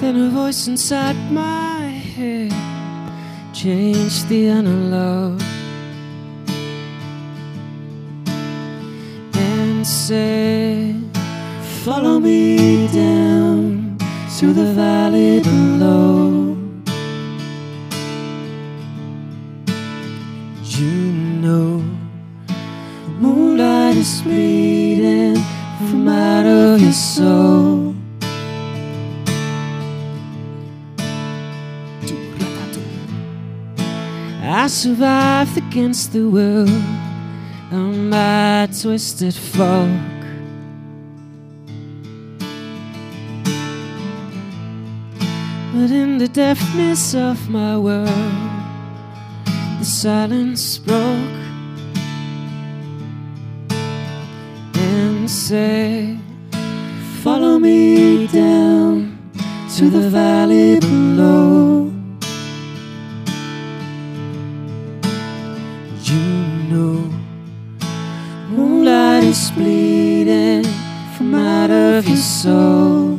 Then 0.00 0.16
a 0.16 0.30
voice 0.30 0.70
inside 0.70 1.16
my 1.30 1.75
changed 3.56 4.28
the 4.28 4.48
analog. 4.48 5.40
and 9.34 9.86
say, 9.86 10.94
Follow 11.82 12.20
me 12.20 12.86
down 12.88 13.96
to 14.38 14.52
the 14.52 14.74
valley 14.74 15.40
below. 15.40 16.45
I 34.66 34.68
survived 34.68 35.56
against 35.56 36.12
the 36.12 36.28
world 36.28 36.68
on 37.70 38.10
my 38.10 38.66
twisted 38.66 39.32
fork. 39.32 39.88
But 45.72 45.90
in 45.92 46.18
the 46.18 46.26
deafness 46.26 47.14
of 47.14 47.48
my 47.48 47.78
world, 47.78 48.08
the 49.78 49.84
silence 49.84 50.78
broke 50.78 51.38
and 54.74 55.30
said, 55.30 56.18
Follow 57.22 57.60
me 57.60 58.26
down 58.26 59.16
to 59.76 59.88
the 59.88 60.10
valley 60.10 60.80
below. 60.80 61.65
You 66.08 66.20
know 66.70 67.10
moonlight 68.48 69.24
is 69.24 69.50
bleeding 69.50 70.62
from 71.16 71.34
out 71.34 71.68
of 71.70 72.06
your 72.06 72.16
soul. 72.16 73.18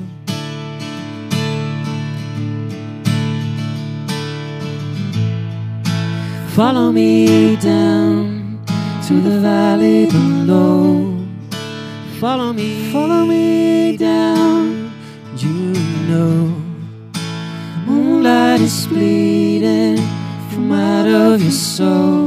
Follow 6.55 6.93
me 6.93 7.57
down 7.57 8.63
to 9.07 9.13
the 9.19 9.41
valley 9.41 10.05
below. 10.05 11.25
Follow 12.21 12.53
me, 12.53 12.89
follow 12.93 13.25
me 13.25 13.97
down. 13.97 14.93
You 15.35 15.73
know, 16.07 16.55
moonlight 17.85 18.61
is 18.61 18.87
bleeding 18.87 19.97
from 20.49 20.71
out 20.71 21.07
of 21.07 21.41
your 21.41 21.51
soul. 21.51 22.26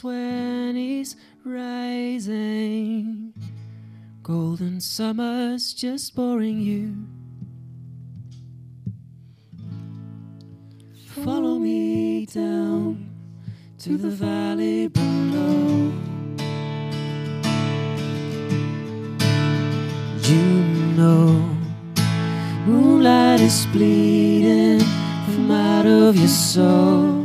The 0.00 0.08
twenties 0.08 1.16
rising. 1.44 3.32
Golden 4.22 4.80
summers 4.80 5.74
just 5.74 6.14
boring 6.14 6.60
you. 6.60 6.94
Follow 11.24 11.58
me 11.58 12.26
down 12.26 13.10
to 13.78 13.96
the 13.96 14.10
valley 14.10 14.88
below. 14.88 15.92
You 20.22 20.44
know, 20.96 21.56
moonlight 22.66 23.40
is 23.40 23.66
bleeding 23.66 24.80
from 24.80 25.50
out 25.50 25.86
of 25.86 26.16
your 26.16 26.28
soul. 26.28 27.19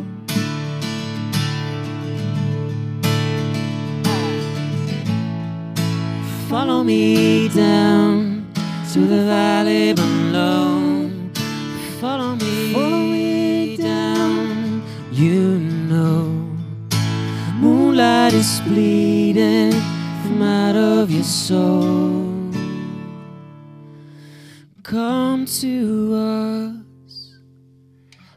Follow 6.56 6.86
me 6.86 7.50
down 7.50 8.48
to 8.94 9.00
the 9.02 9.26
valley 9.26 9.92
below. 9.92 11.10
Follow 12.00 12.38
me, 12.38 12.72
Follow 12.72 13.00
me 13.00 13.76
down. 13.76 14.82
You 15.12 15.60
know, 15.60 16.30
moonlight 17.60 18.34
is 18.34 18.62
bleeding 18.62 19.74
from 20.22 20.42
out 20.42 20.78
of 20.78 21.12
your 21.12 21.26
soul. 21.26 22.54
Come 24.82 25.46
to 25.60 26.14
us, 26.16 27.36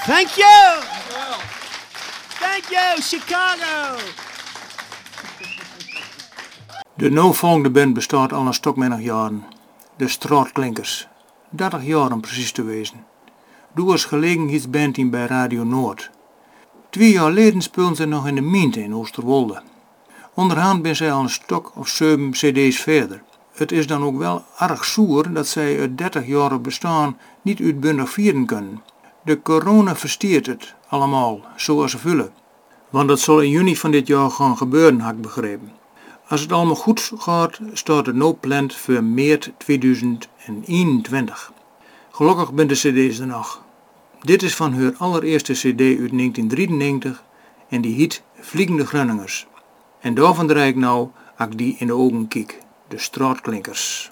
Thank 0.06 0.36
you! 0.36 0.82
Thank 2.40 2.70
you, 2.70 3.02
Chicago! 3.02 3.98
De 6.96 7.10
nou 7.10 7.34
volgende 7.34 7.70
band 7.70 7.94
bestaat 7.94 8.34
al 8.34 8.46
een 8.46 8.54
stok 8.54 8.76
jaren. 9.00 9.46
De 9.98 10.08
Straatklinkers. 10.08 11.08
30 11.50 11.84
jaar 11.84 12.12
om 12.12 12.22
precies 12.22 12.52
te 12.52 12.64
wezen. 12.64 13.11
Doe 13.76 13.86
was 13.86 14.06
gelegenheidsband 14.06 15.12
bij 15.12 15.26
Radio 15.26 15.64
Noord. 15.64 16.10
Twee 16.90 17.12
jaar 17.12 17.26
geleden 17.26 17.62
speelden 17.62 17.96
ze 17.96 18.06
nog 18.06 18.28
in 18.28 18.36
de 18.36 18.42
Minte 18.42 18.84
in 18.84 18.96
Oosterwolde. 18.96 19.62
Onderhand 20.34 20.82
ben 20.82 20.96
zij 20.96 21.12
al 21.12 21.22
een 21.22 21.30
stok 21.30 21.72
of 21.76 21.88
zeven 21.88 22.32
cd's 22.32 22.80
verder. 22.80 23.24
Het 23.54 23.72
is 23.72 23.88
dan 23.88 24.04
ook 24.04 24.18
wel 24.18 24.44
erg 24.60 24.86
zoer 24.86 25.34
dat 25.34 25.48
zij 25.48 25.74
het 25.74 25.98
30 25.98 26.28
jaar 26.28 26.62
bestaan 26.62 27.18
niet 27.42 27.62
uitbundig 27.62 28.10
vieren 28.10 28.46
kunnen. 28.46 28.82
De 29.24 29.42
corona 29.42 29.96
verstiert 29.96 30.46
het 30.46 30.76
allemaal, 30.88 31.42
zoals 31.56 31.92
ze 31.92 31.98
vullen. 31.98 32.32
Want 32.90 33.08
dat 33.08 33.20
zal 33.20 33.42
in 33.42 33.50
juni 33.50 33.78
van 33.78 33.92
dit 33.92 34.08
jaar 34.08 34.32
gaan 34.32 34.58
gebeuren, 34.58 35.00
had 35.00 35.14
ik 35.14 35.22
begrepen. 35.22 35.72
Als 36.28 36.42
het 36.42 36.52
allemaal 36.52 36.76
goed 36.76 37.12
gaat, 37.18 37.60
staat 37.74 38.06
het 38.06 38.16
no 38.16 38.38
plant 38.40 38.76
voor 38.76 39.04
maart 39.04 39.52
2021. 39.58 41.52
Gelukkig 42.12 42.54
ben 42.54 42.68
de 42.68 42.74
cd's 42.74 43.20
er 43.20 43.28
nog. 43.28 43.61
Dit 44.24 44.44
is 44.44 44.56
van 44.56 44.74
haar 44.74 44.94
allereerste 44.98 45.54
cd 45.54 45.82
uit 45.82 46.12
1993 46.12 47.24
en 47.70 47.82
die 47.82 47.96
heet 47.96 48.24
Vliegende 48.40 48.86
Grunningers. 48.86 49.48
En 50.00 50.14
daarvan 50.14 50.48
draai 50.48 50.70
ik 50.70 50.76
nou, 50.76 51.08
als 51.38 51.50
die 51.56 51.76
in 51.80 51.88
de 51.88 51.94
ogen 51.94 52.28
kijk, 52.28 52.60
de 52.88 52.98
straatklinkers. 52.98 54.12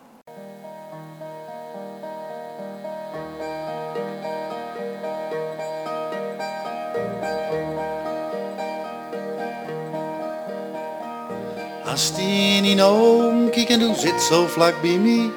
Als 11.85 12.15
die 12.15 12.55
in 12.55 12.63
die 12.63 12.83
oom 12.83 13.49
kijkt 13.49 13.69
en 13.69 13.95
zit 13.95 14.21
zo 14.21 14.47
vlak 14.47 14.81
bij 14.81 14.97
mij, 14.97 15.29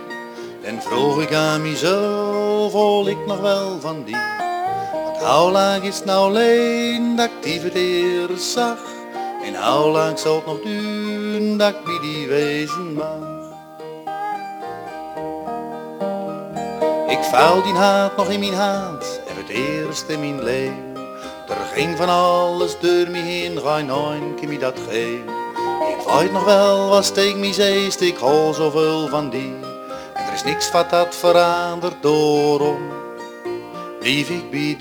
dan 0.62 0.82
vroeg 0.82 1.22
ik 1.22 1.32
aan 1.34 1.62
mezelf, 1.62 2.72
vol 2.72 3.08
ik 3.08 3.26
nog 3.26 3.40
wel 3.40 3.80
van 3.80 4.04
die. 4.04 4.51
Hoe 5.22 5.50
lang 5.50 5.82
is 5.82 5.96
het 5.96 6.04
nou 6.04 6.28
alleen 6.28 7.16
dat 7.16 7.30
ik 7.42 7.72
die 7.72 7.82
eerst 7.82 8.50
zag? 8.50 8.78
En 9.44 9.72
hoe 9.72 9.90
lang 9.90 10.18
zal 10.18 10.34
het 10.34 10.46
nog 10.46 10.60
duren 10.62 11.56
dat 11.58 11.68
ik 11.68 11.84
bij 11.84 11.98
die 12.00 12.28
wezen 12.28 12.94
mag? 12.94 13.50
Ik 17.08 17.22
vuil 17.22 17.62
die 17.62 17.72
haat 17.72 18.16
nog 18.16 18.28
in 18.28 18.40
mijn 18.40 18.54
hand, 18.54 19.20
en 19.28 19.36
het 19.36 19.48
eerst 19.48 20.08
in 20.08 20.20
mijn 20.20 20.42
leven. 20.42 20.96
Er 21.48 21.66
ging 21.74 21.96
van 21.96 22.08
alles 22.08 22.78
door 22.80 23.10
me 23.10 23.18
heen, 23.18 23.60
ga 23.60 23.80
nooit 23.80 24.34
keer 24.36 24.48
me 24.48 24.58
dat 24.58 24.78
geven. 24.88 25.34
Ik 25.88 26.12
weet 26.18 26.32
nog 26.32 26.44
wel 26.44 26.88
wat 26.88 27.04
steek 27.04 27.36
me 27.36 27.52
zeest, 27.52 28.00
ik 28.00 28.16
hol 28.16 28.54
zoveel 28.54 29.08
van 29.08 29.30
die. 29.30 29.54
En 30.14 30.26
er 30.26 30.32
is 30.32 30.44
niks 30.44 30.70
wat 30.70 30.90
dat 30.90 31.16
verandert, 31.16 32.02
daarom 32.02 33.00
blijf 34.02 34.30
ik 34.30 34.50
bij 34.50 34.76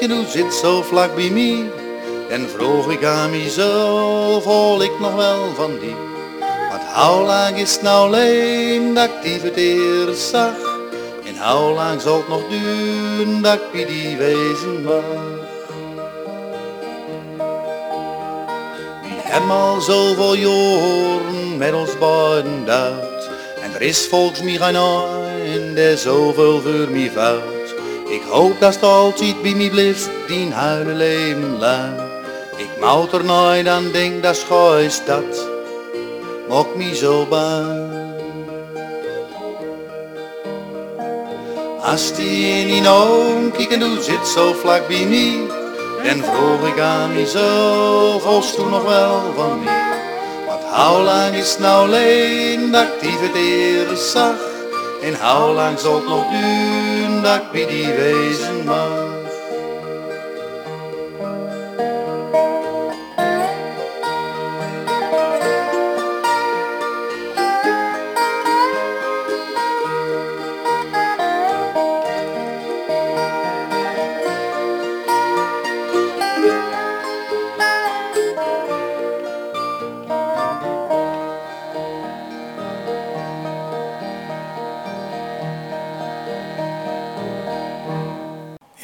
en 0.00 0.10
hoe 0.10 0.26
zit 0.26 0.54
zo 0.54 0.82
vlak 0.82 1.14
bij 1.14 1.30
mij, 1.30 1.64
dan 2.28 2.48
vroeg 2.48 2.90
ik 2.90 3.04
aan 3.04 3.30
mezelf, 3.30 4.44
hol 4.44 4.82
ik 4.82 5.00
nog 5.00 5.14
wel 5.14 5.54
van 5.54 5.78
die. 5.80 5.94
Want 6.70 6.82
hoe 6.94 7.26
lang 7.26 7.56
is 7.56 7.72
het 7.72 7.82
nou 7.82 8.06
alleen 8.06 8.94
dat 8.94 9.10
ik 9.22 9.54
die 9.54 10.06
eerst 10.06 10.28
zag? 10.28 10.56
En 11.26 11.48
hoe 11.48 11.72
lang 11.72 12.00
zal 12.00 12.16
het 12.16 12.28
nog 12.28 12.42
duren 12.48 13.42
dat 13.42 13.54
ik 13.54 13.72
bij 13.72 13.86
die 13.86 14.16
wezen 14.16 14.82
mag? 14.82 15.46
Hebben 19.28 19.50
al 19.50 19.80
zoveel 19.80 20.34
jaren 20.34 21.56
met 21.56 21.74
ons 21.74 21.98
beiden. 21.98 23.00
En 23.62 23.74
er 23.74 23.82
is 23.82 24.06
volgens 24.06 24.42
mij 24.42 24.56
geen 24.56 24.74
een 24.74 25.74
die 25.74 25.96
zoveel 25.96 26.60
voor 26.60 26.88
mij 26.90 27.10
fout. 27.10 27.57
Hoop 28.30 28.60
dat 28.60 28.74
het 28.74 28.82
altijd 28.82 29.42
bij 29.42 29.54
mij 29.54 29.70
blijft, 29.70 30.10
die 30.26 30.52
huile 30.52 30.92
leven 30.92 31.58
lang. 31.58 32.00
Ik 32.56 32.68
moet 32.80 33.12
er 33.12 33.24
nooit 33.24 33.68
aan 33.68 33.92
denk, 33.92 34.22
dat 34.22 34.46
is 34.78 35.00
dat, 35.04 35.48
maakt 36.48 36.76
me 36.76 36.94
zo 36.94 37.26
bang. 37.26 37.96
Als 41.82 42.14
die 42.14 42.46
in 42.46 42.66
die 42.66 42.88
oom 42.88 43.50
kijkt 43.50 43.72
en 43.72 43.80
doet 43.80 44.04
zit 44.04 44.28
zo 44.28 44.52
vlak 44.52 44.86
bij 44.88 45.06
mij, 45.06 45.40
dan 46.02 46.24
vroeg 46.24 46.68
ik 46.68 46.80
aan 46.80 47.14
mezelf, 47.14 48.22
volst 48.22 48.54
toen 48.54 48.70
nog 48.70 48.82
wel 48.82 49.20
van 49.36 49.64
mij. 49.64 49.96
Want 50.46 50.62
hoe 50.62 51.02
lang 51.02 51.34
is 51.34 51.58
nou 51.58 51.86
alleen 51.86 52.70
dat 52.70 52.86
ik 53.00 53.32
die 53.32 53.86
eerst 53.88 54.10
zag? 54.10 54.47
En 55.02 55.14
hoe 55.14 55.54
lang 55.54 55.78
zal 55.78 56.02
nog 56.02 56.30
duren 56.30 57.22
dat 57.22 57.36
ik 57.36 57.50
bij 57.52 57.66
die 57.66 57.92
wezen 57.92 58.64
mag? 58.64 59.17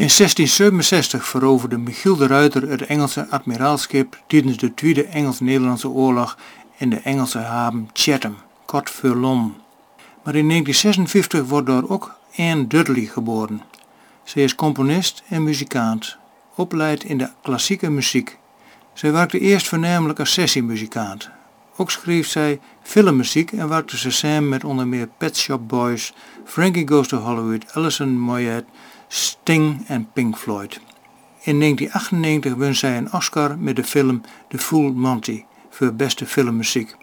In 0.05 0.11
1667 0.11 1.27
veroverde 1.27 1.79
Michiel 1.79 2.17
de 2.17 2.27
Ruiter 2.27 2.69
het 2.69 2.83
Engelse 2.83 3.27
admiraalschip 3.31 4.23
tijdens 4.27 4.57
de 4.57 4.75
Tweede 4.75 5.05
Engels-Nederlandse 5.05 5.89
oorlog 5.89 6.39
in 6.77 6.91
de 6.91 6.97
Engelse 6.97 7.39
haven 7.39 7.89
Chatham, 7.93 8.37
kort 8.67 8.91
voor 8.91 9.17
Londen. 9.17 9.55
Maar 10.25 10.35
in 10.35 10.49
1956 10.49 11.49
wordt 11.49 11.67
daar 11.67 11.89
ook 11.89 12.15
Anne 12.37 12.67
Dudley 12.67 13.05
geboren. 13.05 13.63
Zij 14.25 14.43
is 14.43 14.55
componist 14.55 15.23
en 15.29 15.43
muzikant, 15.43 16.17
opgeleid 16.55 17.05
in 17.05 17.19
de 17.19 17.31
klassieke 17.43 17.91
muziek. 17.91 18.39
Zij 18.93 19.13
werkte 19.13 19.39
eerst 19.39 19.69
voornamelijk 19.69 20.19
als 20.19 20.33
sessiemuzikant. 20.33 21.31
Ook 21.77 21.91
schreef 21.91 22.29
zij 22.29 22.61
filmmuziek 22.83 23.53
en 23.53 23.69
werkte 23.69 23.99
ze 23.99 24.11
samen 24.11 24.49
met 24.49 24.65
onder 24.65 24.87
meer 24.87 25.09
Pet 25.19 25.37
Shop 25.37 25.69
Boys, 25.69 26.13
Frankie 26.45 26.89
Goes 26.89 27.09
to 27.09 27.19
Hollywood, 27.19 27.75
Alison 27.75 28.19
Moyet, 28.19 28.65
Sting 29.15 29.85
en 29.89 30.13
Pink 30.13 30.37
Floyd. 30.37 30.81
In 31.43 31.61
1998 31.61 32.55
won 32.55 32.75
zij 32.75 32.97
een 32.97 33.13
Oscar 33.13 33.59
met 33.59 33.77
de 33.77 33.85
film 33.85 34.21
The 34.49 34.59
Full 34.59 34.91
Monty 34.91 35.45
voor 35.71 35.95
beste 35.95 36.27
filmmuziek. 36.27 36.97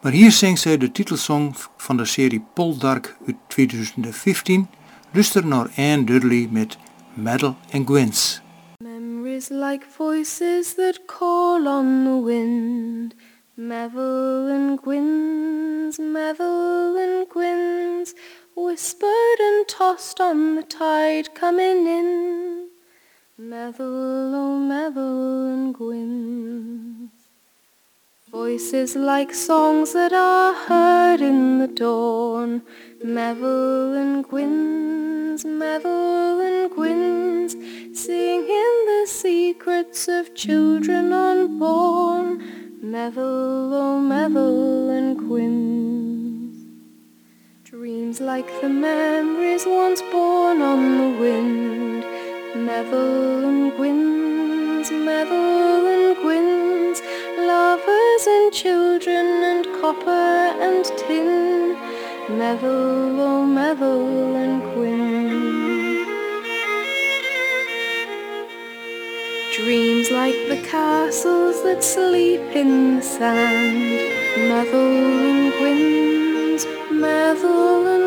Maar 0.00 0.12
hier 0.12 0.30
zingt 0.30 0.60
zij 0.60 0.78
de 0.78 0.92
titelsong 0.92 1.54
van 1.76 1.96
de 1.96 2.04
serie 2.04 2.44
Poldark 2.54 3.16
uit 3.26 3.36
2015. 3.46 4.68
Luister 5.12 5.46
naar 5.46 5.70
Anne 5.76 6.04
Dudley 6.04 6.48
met 6.50 6.78
Metal 7.14 7.56
and 7.72 7.86
Gwyn's. 7.86 8.40
Memories 8.76 9.48
like 9.48 9.84
voices 9.96 10.74
that 10.74 11.00
call 11.06 11.66
on 11.66 12.04
the 12.04 12.22
wind. 12.24 13.14
And 13.58 14.78
and 16.96 17.28
Gwyn's, 17.28 18.14
whispered 18.54 19.40
and 19.40 19.66
tossed 19.66 20.20
on 20.20 20.56
the 20.56 20.62
tide 20.62 21.34
coming 21.34 21.86
in. 21.86 22.68
Mevel, 23.40 23.80
oh 23.80 24.58
Mevel 24.60 25.52
and 25.52 25.74
Gwyn's. 25.74 27.10
Voices 28.30 28.94
like 28.94 29.32
songs 29.34 29.94
that 29.94 30.12
are 30.12 30.54
heard 30.54 31.20
in 31.20 31.58
the 31.58 31.66
dawn. 31.66 32.62
Mevel 33.04 33.96
and 33.96 34.24
Gwyn's, 34.24 35.44
Mevel 35.44 36.40
and 36.46 36.70
Gwyn's, 36.70 37.52
singing 37.98 38.46
the 38.86 39.06
secrets 39.06 40.08
of 40.08 40.34
children 40.34 41.12
unborn. 41.12 42.40
Mevel, 42.84 43.72
oh 43.72 44.00
Mevel 44.02 44.90
and 44.96 45.18
Gwyn's. 45.18 45.81
Dreams 48.12 48.28
like 48.28 48.60
the 48.60 48.68
memories 48.68 49.64
once 49.64 50.02
born 50.12 50.60
on 50.60 50.98
the 50.98 51.18
wind. 51.18 52.04
Mevel 52.52 53.42
and 53.48 53.72
Gwyn's, 53.74 54.90
Mevel 54.90 55.86
and 55.88 57.00
lovers 57.46 58.26
and 58.26 58.52
children 58.52 59.26
and 59.50 59.64
copper 59.80 60.44
and 60.60 60.84
tin. 60.98 61.74
Mevel, 62.28 63.18
oh 63.28 63.46
Mevel 63.48 64.36
and. 64.36 64.62
Dreams 69.56 70.10
like 70.10 70.40
the 70.48 70.60
castles 70.68 71.62
that 71.62 71.82
sleep 71.82 72.42
in 72.54 72.96
the 72.96 73.02
sand. 73.02 74.00
Mevel 74.50 74.90
and 75.30 75.52
Gwyn's, 75.58 76.66
Mevel 76.90 77.94
and 77.94 78.01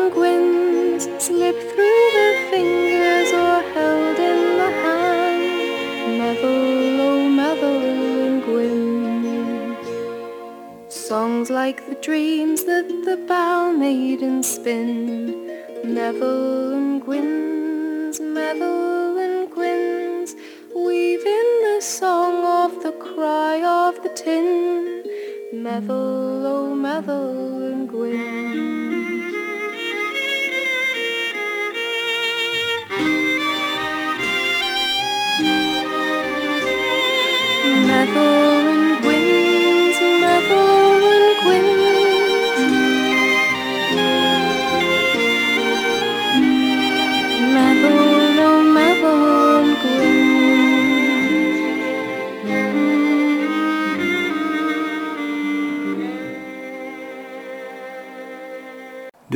fingers 2.50 3.30
or 3.32 3.60
held 3.74 4.18
in 4.18 4.40
the 4.62 4.70
hand. 4.82 5.42
Mevel, 6.20 7.00
oh 7.08 7.20
Mevel 7.40 7.82
and 8.26 8.42
Gwyn's. 8.44 9.88
Songs 10.94 11.50
like 11.50 11.86
the 11.88 11.96
dreams 11.96 12.64
that 12.64 12.88
the 13.04 13.16
bow 13.28 13.72
maidens 13.72 14.48
spin. 14.48 15.34
Mevel 15.84 16.72
and 16.74 17.02
Gwyn's, 17.02 18.18
Mevel 18.20 19.18
and 19.24 19.50
Gwyn's, 19.50 20.34
weaving 20.74 21.50
the 21.68 21.80
song 21.80 22.34
of 22.62 22.82
the 22.82 22.92
cry 22.92 23.62
of 23.62 24.02
the 24.02 24.10
tin. 24.10 25.04
Mevel, 25.54 26.44
oh 26.54 26.74
Mevel 26.76 27.72
and 27.72 27.88
Gwyn. 27.88 28.75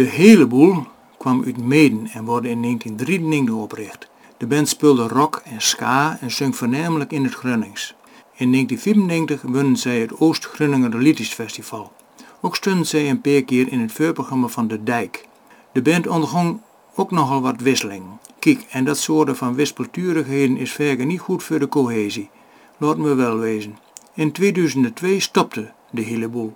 De 0.01 0.07
hele 0.07 0.47
boel 0.47 0.87
kwam 1.19 1.45
uit 1.45 1.57
Meden 1.57 2.07
en 2.13 2.25
wordt 2.25 2.47
in 2.47 2.63
1993 2.63 3.55
opgericht. 3.55 4.09
De 4.37 4.47
band 4.47 4.69
speelde 4.69 5.09
rock 5.09 5.43
en 5.45 5.61
ska 5.61 6.19
en 6.21 6.31
zong 6.31 6.57
voornamelijk 6.57 7.13
in 7.13 7.25
het 7.25 7.35
Grunnings. 7.35 7.95
In 8.41 8.53
1994 8.53 9.51
wonnen 9.53 9.77
zij 9.77 10.01
het 10.01 10.21
Oost-Grunninger 10.21 10.97
Liedjesfestival. 10.99 11.93
Ook 12.41 12.57
stonden 12.57 12.87
zij 12.87 13.11
een 13.11 13.21
paar 13.21 13.43
keer 13.43 13.73
in 13.73 13.81
het 13.81 13.93
voorprogramma 13.93 14.47
van 14.47 14.69
De 14.69 14.83
Dijk. 14.83 15.29
De 15.73 15.83
band 15.83 16.07
onderging 16.07 16.61
ook 16.95 17.11
nogal 17.11 17.41
wat 17.41 17.61
wisseling. 17.61 18.05
Kijk, 18.39 18.67
en 18.71 18.85
dat 18.85 18.99
soort 18.99 19.37
van 19.37 19.55
wispelturigheden 19.55 20.57
is 20.57 20.73
verder 20.73 21.07
niet 21.07 21.21
goed 21.21 21.43
voor 21.43 21.59
de 21.59 21.69
cohesie. 21.69 22.31
Laten 22.77 23.03
we 23.03 23.15
wel 23.15 23.39
wezen. 23.39 23.79
In 24.15 24.33
2002 24.33 25.21
stopte 25.21 25.73
de 25.91 26.03
hele 26.03 26.29
boel. 26.29 26.53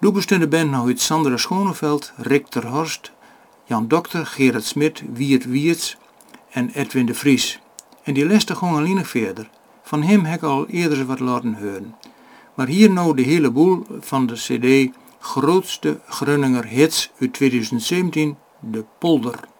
Toen 0.00 0.40
de 0.40 0.48
band 0.48 0.70
nog 0.70 0.86
uit 0.86 1.00
Sandra 1.00 1.36
Schoneveld, 1.36 2.12
Rick 2.16 2.46
ter 2.46 2.66
Horst, 2.66 3.12
Jan 3.64 3.88
Dokter, 3.88 4.26
Gerard 4.26 4.64
Smit, 4.64 5.02
Wiert 5.12 5.44
Wiertz 5.44 5.94
en 6.50 6.70
Edwin 6.70 7.06
de 7.06 7.14
Vries. 7.14 7.60
En 8.02 8.14
die 8.14 8.26
leste 8.26 8.54
gewoon 8.54 8.76
alleen 8.76 9.04
verder. 9.04 9.50
Van 9.92 10.02
hem 10.02 10.24
heb 10.24 10.42
ik 10.42 10.48
al 10.48 10.66
eerder 10.66 11.06
wat 11.06 11.20
laten 11.20 11.54
horen. 11.54 11.94
Maar 12.54 12.66
hier 12.66 12.90
nou 12.90 13.16
de 13.16 13.22
hele 13.22 13.50
boel 13.50 13.86
van 14.00 14.26
de 14.26 14.34
cd 14.34 14.96
Grootste 15.18 16.00
Grunninger 16.06 16.66
Hits 16.66 17.10
uit 17.18 17.32
2017, 17.32 18.36
De 18.60 18.84
Polder. 18.98 19.51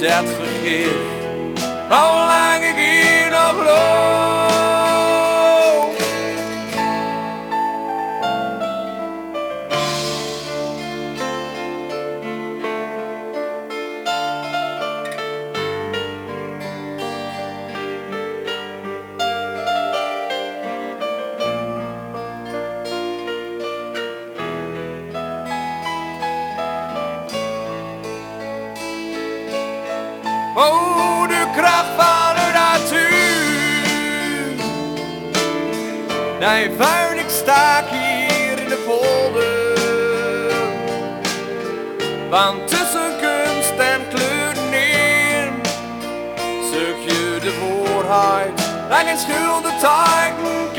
Dat 0.00 0.24
vergeet. 0.24 0.86
Hoe 1.88 2.26
lang 2.28 2.64
ik 2.64 2.76
hier 2.76 3.30
nog 3.30 3.64
loop. 3.64 4.25
Nee, 36.56 36.70
vuil, 36.70 37.18
ik 37.18 37.28
sta 37.28 37.84
hier 37.90 38.58
in 38.58 38.68
de 38.68 38.82
polder. 38.86 39.78
Want 42.30 42.68
tussen 42.68 43.12
kunst 43.20 43.78
en 43.78 44.00
kleuren 44.08 44.72
in 44.72 45.52
zoek 46.70 47.00
je 47.08 47.38
de 47.40 47.52
voorheid 47.60 48.60
en 48.90 49.06
geen 49.06 49.18
schulden 49.18 49.78
tijden 49.78 50.72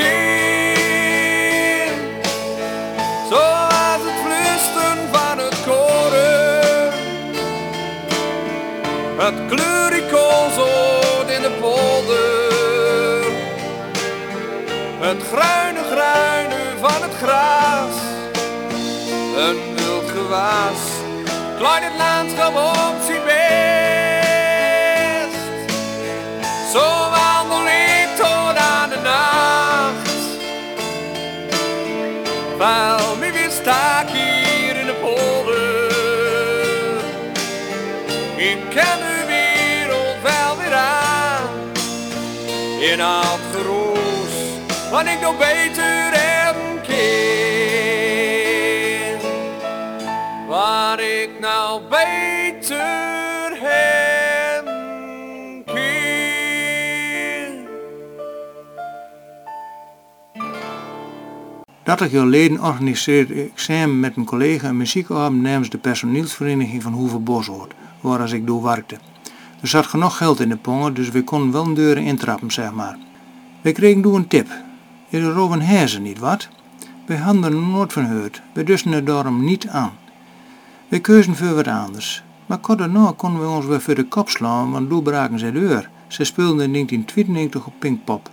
Het 15.07 15.23
gruine 15.23 15.83
gruine 15.83 16.77
van 16.79 17.01
het 17.01 17.13
gras. 17.13 17.95
Een 19.37 19.75
wild 19.75 20.09
gewas. 20.11 20.79
Klein 21.57 21.83
het 21.83 21.97
landschap 21.97 22.55
op 22.55 22.95
zijn 23.05 23.23
best. 23.23 23.46
Wat 44.97 45.05
ik 45.05 45.21
nog 45.21 45.37
beter 45.37 46.11
hebben 46.11 46.81
kan. 46.81 46.95
Waar 50.47 50.99
ik 50.99 51.29
nou 51.39 51.81
beter 51.89 53.57
kan. 53.59 54.75
30 61.83 62.11
jaar 62.11 62.21
geleden 62.21 62.63
organiseerde 62.63 63.45
ik 63.45 63.51
samen 63.55 63.99
met 63.99 64.15
een 64.15 64.25
collega 64.25 64.69
een 64.69 64.77
muziekavond 64.77 65.41
namens 65.41 65.69
de 65.69 65.77
personeelsvereniging 65.77 66.83
van 66.83 66.93
Hoeve 66.93 67.19
Boshoort, 67.19 67.73
waar 68.01 68.19
als 68.19 68.31
ik 68.31 68.47
door 68.47 68.63
werkte. 68.63 68.97
Er 69.61 69.67
zat 69.67 69.85
genoeg 69.85 70.17
geld 70.17 70.39
in 70.39 70.49
de 70.49 70.57
pongen, 70.57 70.93
dus 70.93 71.09
we 71.09 71.23
konden 71.23 71.51
wel 71.51 71.65
een 71.65 71.73
deuren 71.73 72.03
intrappen, 72.03 72.51
zeg 72.51 72.71
maar. 72.71 72.97
We 73.61 73.71
kregen 73.71 74.01
door 74.01 74.15
een 74.15 74.27
tip. 74.27 74.65
Is 75.09 75.23
over 75.23 75.55
een 75.55 75.61
herzen 75.61 76.01
niet 76.01 76.19
wat? 76.19 76.47
We 77.05 77.17
hadden 77.17 77.43
er 77.43 77.55
nooit 77.55 77.93
van 77.93 78.07
gehoord. 78.07 78.41
We 78.53 78.63
dusten 78.63 78.91
het 78.91 79.05
daarom 79.05 79.43
niet 79.43 79.67
aan. 79.67 79.91
We 80.87 80.99
keuzen 80.99 81.35
voor 81.35 81.55
wat 81.55 81.67
anders. 81.67 82.23
Maar 82.45 82.57
kort 82.57 82.77
daarna 82.77 83.13
konden 83.15 83.41
we 83.41 83.47
ons 83.47 83.65
weer 83.65 83.81
voor 83.81 83.95
de 83.95 84.07
kop 84.07 84.29
slaan, 84.29 84.71
want 84.71 84.89
toen 84.89 85.03
braken 85.03 85.39
ze 85.39 85.51
deur. 85.51 85.89
Ze 86.07 86.23
speelden 86.23 86.65
in 86.65 86.71
1992 86.71 87.65
op 87.65 87.73
Pinkpop. 87.79 88.29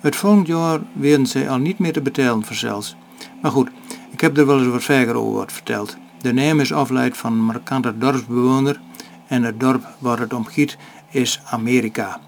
Het 0.00 0.16
volgend 0.16 0.46
jaar 0.46 0.80
werden 0.92 1.26
ze 1.26 1.48
al 1.48 1.58
niet 1.58 1.78
meer 1.78 1.92
te 1.92 2.00
betalen 2.00 2.44
voor 2.44 2.56
zelfs. 2.56 2.96
Maar 3.40 3.50
goed, 3.50 3.70
ik 4.10 4.20
heb 4.20 4.36
er 4.36 4.46
wel 4.46 4.58
eens 4.58 4.68
wat 4.68 4.82
verder 4.82 5.14
over 5.14 5.32
wat 5.32 5.52
verteld. 5.52 5.96
De 6.20 6.32
naam 6.32 6.60
is 6.60 6.72
afleid 6.72 7.16
van 7.16 7.32
een 7.32 7.44
markante 7.44 7.98
dorpsbewoner 7.98 8.80
en 9.26 9.42
het 9.42 9.60
dorp 9.60 9.88
waar 9.98 10.18
het 10.18 10.32
om 10.32 10.44
gaat 10.44 10.76
is 11.10 11.40
Amerika. 11.44 12.20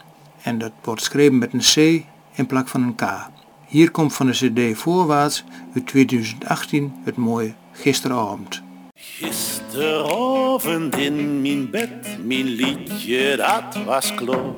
En 0.42 0.59
dat 0.59 0.72
wordt 0.82 1.01
geschreven 1.01 1.38
met 1.38 1.53
een 1.53 1.61
C 2.01 2.05
in 2.32 2.47
plak 2.47 2.68
van 2.68 2.82
een 2.82 2.95
K. 2.95 3.32
Hier 3.75 3.91
komt 3.91 4.14
van 4.14 4.27
de 4.27 4.33
cd 4.33 4.79
Voorwaarts 4.79 5.45
uit 5.75 5.87
2018 5.87 6.93
het 7.05 7.16
mooie 7.16 7.55
Gisteravond. 7.72 8.62
Gisteravond 8.95 10.97
in 10.97 11.43
mijn 11.43 11.70
bed, 11.70 12.18
mijn 12.25 12.45
liedje 12.45 13.37
dat 13.37 13.85
was 13.85 14.14
klaar. 14.14 14.55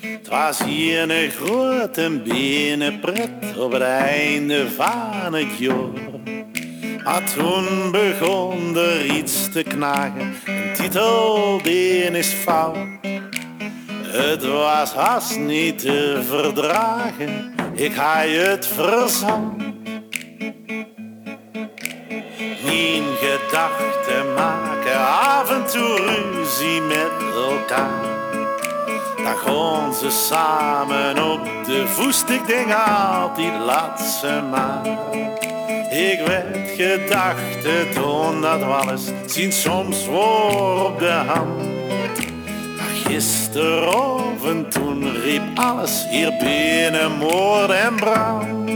Het 0.00 0.28
was 0.28 0.64
hier 0.64 1.10
een 1.10 1.30
grote 1.30 2.20
binnenpret 2.24 3.58
op 3.58 3.72
het 3.72 3.82
einde 3.82 4.70
van 4.70 5.34
het 5.34 5.58
jaar. 5.58 5.90
Maar 7.04 7.32
toen 7.34 7.90
begon 7.90 8.76
er 8.76 9.16
iets 9.16 9.52
te 9.52 9.62
knagen, 9.62 10.34
een 10.46 10.72
titel 10.74 11.60
die 11.62 12.02
is 12.02 12.28
fout. 12.28 12.76
Het 14.12 14.44
was 14.44 14.92
haast 14.92 15.38
niet 15.38 15.78
te 15.78 16.22
verdragen, 16.28 17.54
ik 17.74 17.92
ga 17.94 18.18
het 18.18 18.66
verzand. 18.66 19.56
Mijn 22.64 23.04
gedachten 23.20 24.34
maken 24.34 25.06
af 25.08 25.48
met 26.86 27.34
elkaar. 27.34 28.04
Dan 29.24 29.36
gaan 29.36 29.94
ze 29.94 30.10
samen 30.10 31.32
op 31.32 31.40
de 31.66 31.86
voest, 31.86 32.28
ik 32.28 32.46
denk 32.46 32.72
altijd 32.72 33.60
laat 33.64 34.00
ze 34.00 34.42
maar. 34.50 34.86
Ik 35.90 36.26
werd 36.26 36.70
gedachten 36.76 37.90
toen 37.94 38.40
dat 38.40 38.62
alles 38.62 39.02
zien 39.26 39.52
soms 39.52 40.04
voor 40.04 40.84
op 40.84 40.98
de 40.98 41.22
hand. 41.26 41.72
Maar 43.12 43.20
gisteravond 43.20 44.70
toen 44.70 45.12
riep 45.12 45.42
alles 45.54 46.06
hier 46.10 46.36
binnen 46.38 47.12
moord 47.12 47.70
en 47.70 47.96
brand. 47.96 48.68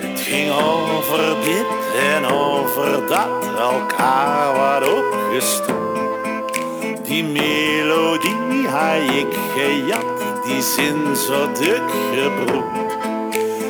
Het 0.00 0.20
ging 0.20 0.50
over 0.50 1.36
dit 1.44 1.66
en 2.14 2.26
over 2.26 3.06
dat, 3.08 3.28
elkaar 3.58 4.56
wat 4.56 4.88
opgestoken. 4.92 5.88
Die 7.02 7.24
melodie 7.24 8.68
had 8.68 9.14
ik 9.14 9.36
gejat, 9.54 10.17
die 10.48 10.62
zin 10.62 11.16
zo 11.16 11.52
dik 11.52 11.82
gebroekt. 12.14 12.96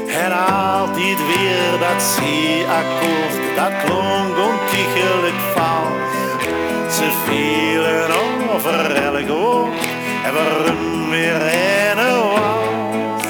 En 0.08 0.32
altijd 0.32 1.18
weer 1.26 1.70
dat 1.80 2.00
C-akkoord, 2.14 3.56
dat 3.56 3.72
klonk 3.84 4.36
ontiegelijk 4.50 5.40
vals. 5.54 6.96
Ze 6.96 7.10
vielen 7.26 8.10
over 8.54 8.94
elk 8.94 9.28
woord 9.28 9.86
en 10.24 10.34
waarom 10.34 11.10
weer 11.10 11.42
een 11.42 11.96
wals. 11.96 13.24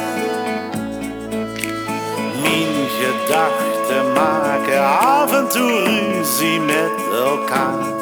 Mijn 2.42 2.74
gedachten 3.01 4.12
maken 4.12 4.84
af 4.99 5.32
en 5.32 5.46
ruzie 5.53 6.61
met 6.61 6.92
elkaar. 7.12 7.97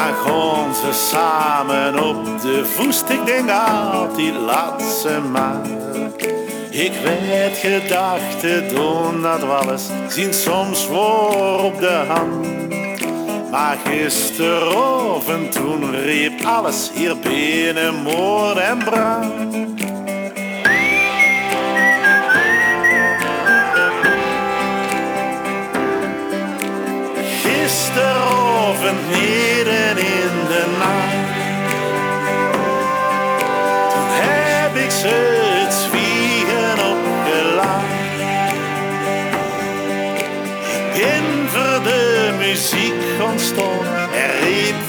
Dan 0.00 0.14
gaan 0.14 0.74
ze 0.74 0.92
samen 0.92 2.04
op 2.04 2.40
de 2.40 2.64
voest, 2.64 3.08
ik 3.08 3.26
denk 3.26 3.50
altijd 3.50 4.34
laat 4.34 4.82
ze 4.82 5.20
maar. 5.32 5.60
Ik 6.70 6.92
weet 7.02 7.56
gedachten 7.56 8.68
doen 8.68 9.22
dat 9.22 9.42
alles 9.42 9.82
zien 10.08 10.34
soms 10.34 10.84
voor 10.84 11.62
op 11.62 11.78
de 11.80 12.04
hand. 12.08 12.46
Maar 13.50 13.76
gisteravond 13.84 15.52
toen 15.52 15.90
riep 15.90 16.44
alles 16.44 16.90
hier 16.94 17.18
binnen 17.18 17.94
moord 17.94 18.58
en 18.58 18.78
brand. 18.78 19.50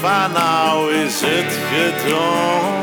Van 0.01 0.31
nou 0.31 0.93
is 0.93 1.21
het 1.21 1.59
gedaan. 1.71 2.80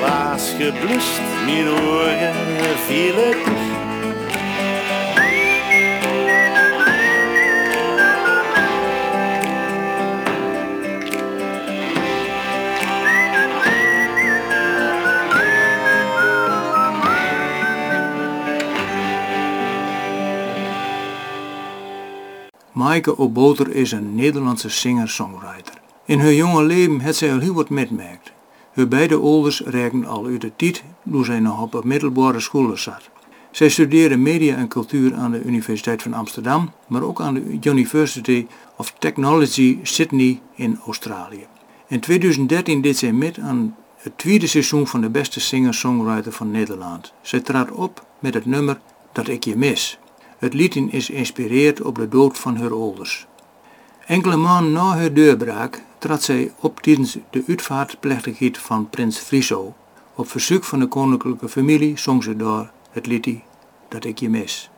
Was 0.00 0.50
geblust, 0.58 1.20
mijn 1.44 1.68
ogen 1.68 2.78
vielen. 2.86 3.36
Maaike 22.72 23.18
O'Boter 23.18 23.74
is 23.74 23.92
een 23.92 24.14
Nederlandse 24.14 24.70
singer-songwriter. 24.70 25.74
In 26.04 26.20
haar 26.20 26.32
jonge 26.32 26.62
leven 26.62 27.00
heeft 27.00 27.18
zij 27.18 27.32
al 27.32 27.38
heel 27.38 27.54
wat 27.54 27.68
metmerkt. 27.68 28.17
Haar 28.78 28.88
beide 28.88 29.16
ouders 29.16 29.60
reiken 29.60 30.04
al 30.04 30.26
uit 30.26 30.40
de 30.40 30.52
tijd 30.56 30.82
toen 31.10 31.24
zij 31.24 31.40
nog 31.40 31.62
op 31.62 31.74
een 31.74 31.88
middelbare 31.88 32.40
school 32.40 32.76
zat. 32.76 33.10
Zij 33.50 33.68
studeerde 33.68 34.16
media 34.16 34.56
en 34.56 34.68
cultuur 34.68 35.14
aan 35.14 35.30
de 35.30 35.42
Universiteit 35.42 36.02
van 36.02 36.12
Amsterdam, 36.14 36.72
maar 36.86 37.02
ook 37.02 37.20
aan 37.20 37.34
de 37.34 37.58
University 37.70 38.46
of 38.76 38.94
Technology 38.98 39.78
Sydney 39.82 40.40
in 40.54 40.78
Australië. 40.86 41.46
In 41.88 42.00
2013 42.00 42.80
deed 42.80 42.96
zij 42.96 43.12
mee 43.12 43.32
aan 43.42 43.76
het 43.96 44.18
tweede 44.18 44.46
seizoen 44.46 44.86
van 44.86 45.00
de 45.00 45.10
beste 45.10 45.40
singer-songwriter 45.40 46.32
van 46.32 46.50
Nederland. 46.50 47.12
Zij 47.22 47.40
trad 47.40 47.70
op 47.70 48.06
met 48.18 48.34
het 48.34 48.46
nummer 48.46 48.80
Dat 49.12 49.28
ik 49.28 49.44
je 49.44 49.56
mis. 49.56 49.98
Het 50.38 50.54
lied 50.54 50.76
is 50.76 51.06
geïnspireerd 51.06 51.82
op 51.82 51.94
de 51.94 52.08
dood 52.08 52.38
van 52.38 52.56
haar 52.56 52.72
ouders. 52.72 53.26
Enkele 54.06 54.36
maanden 54.36 54.72
na 54.72 54.96
haar 54.96 55.12
deurbraak 55.12 55.82
trad 55.98 56.22
zij 56.22 56.52
op 56.60 56.80
tijdens 56.80 57.18
de 57.30 57.44
uitvaartplechtigheid 57.46 58.58
van 58.58 58.88
prins 58.88 59.18
Friso. 59.18 59.74
Op 60.14 60.28
verzoek 60.28 60.64
van 60.64 60.78
de 60.78 60.86
koninklijke 60.86 61.48
familie 61.48 61.98
zong 61.98 62.22
ze 62.22 62.36
daar 62.36 62.72
het 62.90 63.06
liedje 63.06 63.40
Dat 63.88 64.04
ik 64.04 64.18
je 64.18 64.30
mis. 64.30 64.70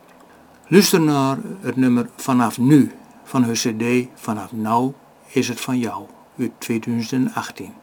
Luister 0.67 1.01
naar 1.01 1.37
het 1.61 1.75
nummer 1.75 2.09
Vanaf 2.15 2.57
Nu 2.57 2.91
van 3.23 3.43
haar 3.43 3.53
cd 3.53 4.07
Vanaf 4.15 4.51
Nou 4.51 4.93
is 5.27 5.47
het 5.47 5.61
van 5.61 5.79
jou 5.79 6.05
uit 6.37 6.51
2018. 6.57 7.73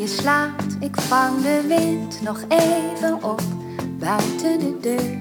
Je 0.00 0.06
slaapt, 0.06 0.76
ik 0.78 1.00
vang 1.00 1.42
de 1.42 1.64
wind 1.68 2.22
nog 2.22 2.40
even 2.48 3.22
op 3.22 3.40
buiten 3.98 4.58
de 4.58 4.76
deur. 4.80 5.18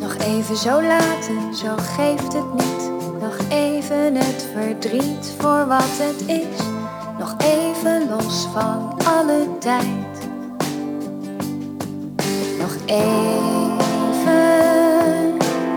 Nog 0.00 0.14
even 0.14 0.56
zo 0.56 0.82
laten, 0.82 1.54
zo 1.54 1.74
geeft 1.76 2.32
het 2.32 2.54
niet. 2.54 2.90
Nog 3.20 3.36
even 3.48 4.14
het 4.14 4.46
verdriet 4.54 5.34
voor 5.38 5.66
wat 5.66 5.98
het 5.98 6.28
is. 6.28 6.62
Nog 7.18 7.34
even 7.38 8.08
los 8.08 8.46
van 8.52 8.94
alle 9.04 9.48
tijd. 9.58 10.28
Nog 12.58 12.76
even 12.86 14.16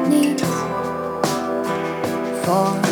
niet 0.09 0.43
voorbij. 2.43 2.84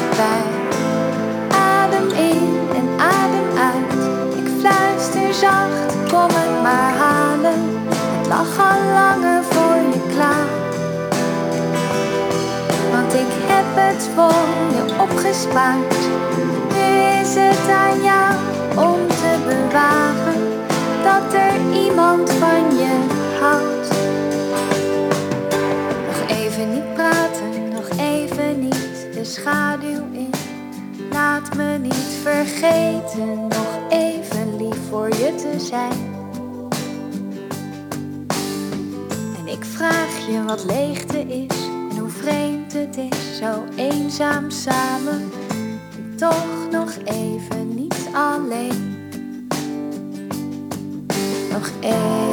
Voor 14.15 14.47
je 14.75 15.01
opgespaard. 15.01 15.97
Nu 16.73 17.19
is 17.21 17.35
het 17.35 17.69
aan 17.69 18.01
jou 18.03 18.35
om 18.75 19.07
te 19.07 19.37
bewagen 19.45 20.41
dat 21.03 21.33
er 21.33 21.83
iemand 21.83 22.31
van 22.31 22.75
je 22.77 22.93
houdt. 23.39 23.89
Nog 26.07 26.29
even 26.29 26.73
niet 26.73 26.93
praten, 26.93 27.69
nog 27.73 27.89
even 27.99 28.59
niet 28.59 29.07
de 29.13 29.23
schaduw 29.23 30.03
in. 30.11 30.29
Laat 31.11 31.55
me 31.55 31.77
niet 31.77 32.17
vergeten, 32.21 33.47
nog 33.47 33.79
even 33.89 34.57
lief 34.57 34.77
voor 34.89 35.09
je 35.09 35.35
te 35.35 35.59
zijn. 35.59 36.11
En 39.37 39.47
ik 39.47 39.65
vraag 39.65 40.27
je 40.29 40.43
wat 40.45 40.63
leegte 40.65 41.19
is 41.19 41.67
en 41.91 41.97
hoe 41.97 42.09
vreemd 42.09 42.52
het 42.73 42.97
is, 42.97 43.37
zo 43.37 43.63
eenzaam 43.75 44.49
samen. 44.49 45.31
En 45.49 46.13
toch 46.17 46.69
nog 46.71 46.97
even 47.03 47.75
niet 47.75 48.09
alleen. 48.13 48.95
Nog 51.51 51.71
even 51.81 52.32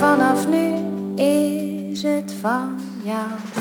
vanaf 0.00 0.48
nu 0.48 0.74
is 1.24 2.02
het 2.02 2.32
van 2.40 2.80
jou. 3.02 3.59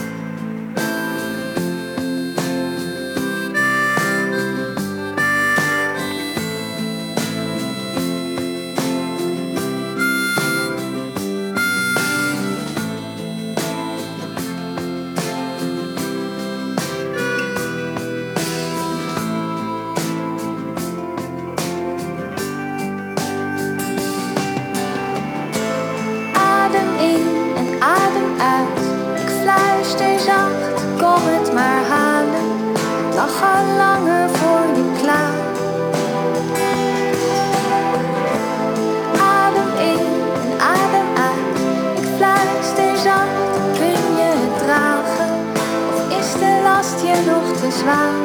zwaan. 47.79 48.15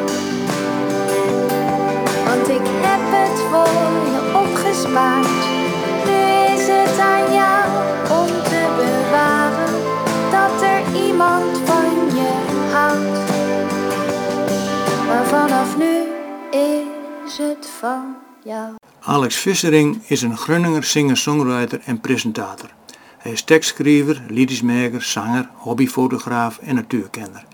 Want 2.26 2.48
ik 2.48 2.66
heb 2.86 3.04
het 3.16 3.38
voor 3.50 3.92
je 4.12 4.20
opgespaard. 4.42 5.42
Nu 6.08 6.20
is 6.54 6.66
het 6.66 6.98
aan 6.98 7.26
jou 7.40 7.64
om 8.20 8.30
te 8.52 8.62
bewaren 8.80 9.74
dat 10.30 10.62
er 10.62 10.82
iemand 11.06 11.58
van 11.64 11.90
je 12.18 12.32
houdt. 12.72 13.18
Maar 15.06 15.26
vanaf 15.26 15.76
nu 15.76 15.94
is 16.50 17.38
het 17.38 17.66
van 17.80 18.16
jou. 18.44 18.74
Alex 19.00 19.36
Vissering 19.36 20.02
is 20.06 20.22
een 20.22 20.36
Grunninger 20.36 20.84
singer-songwriter 20.84 21.80
en 21.84 22.00
presentator. 22.00 22.70
Hij 23.18 23.32
is 23.32 23.42
tekstschrijver, 23.42 24.22
liedjesmaker, 24.28 25.02
zanger, 25.02 25.48
hobbyfotograaf 25.54 26.58
en 26.58 26.74
natuurkenner. 26.74 27.44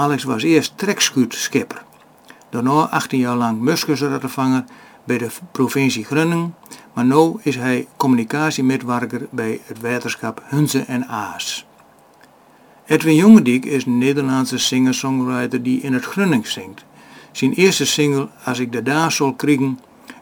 Alex 0.00 0.24
was 0.24 0.42
eerst 0.42 0.72
trekschuutskipper. 0.78 1.82
Daarna 2.50 2.88
18 2.90 3.18
jaar 3.18 3.36
lang 3.36 3.60
muskusrattenvanger 3.60 4.64
bij 5.04 5.18
de 5.18 5.28
provincie 5.52 6.04
Groningen, 6.04 6.54
maar 6.92 7.04
nu 7.04 7.32
is 7.42 7.56
hij 7.56 7.86
communicatiemedewerker 7.96 9.26
bij 9.30 9.60
het 9.64 9.80
waterschap 9.80 10.42
Hunze 10.44 10.80
en 10.80 11.06
Aas. 11.06 11.66
Edwin 12.86 13.14
Jongediek 13.14 13.64
is 13.64 13.84
een 13.84 13.98
Nederlandse 13.98 14.58
singer-songwriter 14.58 15.62
die 15.62 15.80
in 15.80 15.92
het 15.92 16.04
Grunnings 16.04 16.52
zingt. 16.52 16.84
Zijn 17.32 17.52
eerste 17.52 17.86
single 17.86 18.28
Als 18.44 18.58
ik 18.58 18.72
de 18.72 18.82
daar 18.82 19.12
zal 19.12 19.34
kriegen 19.34 19.78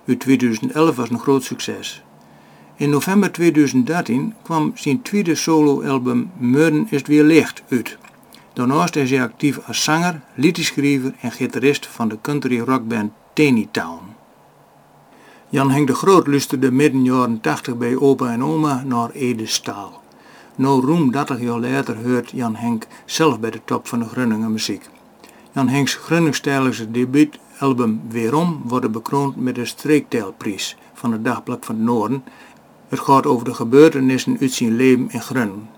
uit 0.06 0.20
2011 0.20 0.96
was 0.96 1.10
een 1.10 1.18
groot 1.18 1.44
succes. 1.44 2.02
In 2.76 2.90
november 2.90 3.32
2013 3.32 4.34
kwam 4.42 4.72
zijn 4.74 5.02
tweede 5.02 5.34
soloalbum 5.34 6.30
Murden 6.36 6.86
is 6.90 6.98
het 6.98 7.08
weer 7.08 7.24
licht 7.24 7.62
uit. 7.68 7.98
Daarnaast 8.58 8.96
is 8.96 9.10
hij 9.10 9.22
actief 9.22 9.58
als 9.66 9.82
zanger, 9.82 10.20
liedjeschrijver 10.34 11.14
en 11.20 11.32
gitarist 11.32 11.86
van 11.86 12.08
de 12.08 12.18
country 12.20 12.60
rockband 12.60 13.12
Teeny 13.32 13.68
Town. 13.70 14.00
Jan 15.48 15.70
Henk 15.70 15.86
de 15.86 15.94
Groot 15.94 16.26
luisterde 16.26 16.72
midden 16.72 17.04
jaren 17.04 17.40
80 17.40 17.76
bij 17.76 17.96
opa 17.96 18.32
en 18.32 18.44
oma 18.44 18.82
naar 18.86 19.10
Ede 19.10 19.46
Staal. 19.46 20.02
Nou 20.54 20.86
roem 20.86 21.10
30 21.10 21.40
jaar 21.40 21.58
later 21.58 21.96
hoort 22.04 22.30
Jan 22.30 22.56
Henk 22.56 22.86
zelf 23.04 23.40
bij 23.40 23.50
de 23.50 23.60
top 23.64 23.86
van 23.86 23.98
de 23.98 24.04
Groninger 24.04 24.50
muziek. 24.50 24.88
Jan 25.52 25.68
Henks 25.68 25.94
Groningstijlige 25.94 26.90
debuutalbum 26.90 28.00
Weerom 28.08 28.62
wordt 28.64 28.92
bekroond 28.92 29.36
met 29.36 29.54
de 29.54 29.64
Streekteilprijs 29.64 30.76
van 30.94 31.12
het 31.12 31.24
Dagblad 31.24 31.64
van 31.64 31.74
het 31.74 31.84
Noorden. 31.84 32.24
Het 32.88 33.00
gaat 33.00 33.26
over 33.26 33.44
de 33.44 33.54
gebeurtenissen 33.54 34.36
uit 34.40 34.52
zijn 34.52 34.76
leven 34.76 35.10
in 35.10 35.20
Groningen. 35.20 35.68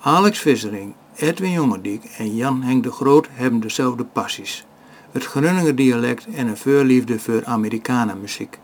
Alex 0.00 0.38
Vissering, 0.38 0.94
Edwin 1.18 1.50
Jongediek 1.50 2.04
en 2.18 2.36
Jan 2.36 2.62
Henk 2.62 2.82
de 2.82 2.90
Groot 2.90 3.28
hebben 3.30 3.60
dezelfde 3.60 4.04
passies. 4.04 4.64
Het 5.10 5.24
Groninger 5.24 5.74
dialect 5.74 6.26
en 6.34 6.46
een 6.46 6.56
voorliefde 6.56 7.18
voor 7.18 7.44
Amerikanenmuziek. 7.44 8.58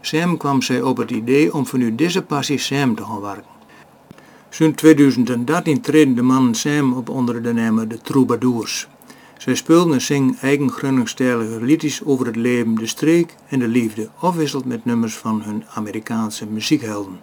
Samen 0.00 0.36
kwam 0.36 0.62
zij 0.62 0.82
op 0.82 0.96
het 0.96 1.10
idee 1.10 1.54
om 1.54 1.66
vanuit 1.66 1.98
deze 1.98 2.22
passie 2.22 2.58
samen 2.58 2.94
te 2.94 3.04
gaan 3.04 3.20
werken. 3.20 3.50
Zo'n 4.48 4.74
2013 4.74 5.80
treden 5.80 6.14
de 6.14 6.22
mannen 6.22 6.54
samen 6.54 6.96
op 6.96 7.08
onder 7.08 7.42
de 7.42 7.52
naam 7.52 7.88
De 7.88 8.00
Troubadours. 8.00 8.88
Zij 9.38 9.54
speelden 9.54 9.92
en 9.92 10.00
zingen 10.00 10.36
eigen 10.40 10.70
Groningstijlige 10.70 11.64
liedjes 11.64 12.04
over 12.04 12.26
het 12.26 12.36
leven, 12.36 12.74
de 12.74 12.86
streek 12.86 13.34
en 13.48 13.58
de 13.58 13.68
liefde, 13.68 14.08
afwisseld 14.18 14.64
met 14.64 14.84
nummers 14.84 15.14
van 15.14 15.42
hun 15.42 15.64
Amerikaanse 15.74 16.46
muziekhelden. 16.46 17.20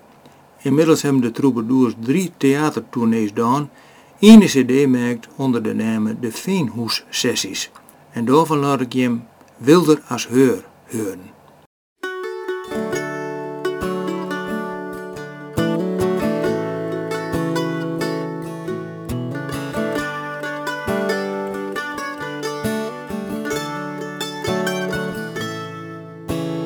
Inmiddels 0.62 1.02
hebben 1.02 1.22
de 1.22 1.32
Troubadours 1.32 1.94
drie 2.00 2.32
theatertournees 2.38 3.28
gedaan, 3.28 3.70
één 4.22 4.40
cd 4.40 4.88
maakt 4.88 5.28
onder 5.36 5.64
de 5.64 5.74
naam 5.74 6.18
De 6.20 6.32
Veenhoes 6.32 7.04
Sessies. 7.10 7.72
En 8.12 8.26
daarvan 8.26 8.58
laat 8.58 8.82
ik 8.82 8.94
je 8.94 9.18
Wilder 9.58 10.02
als 10.08 10.28
Heur 10.28 10.64
horen. 10.92 11.30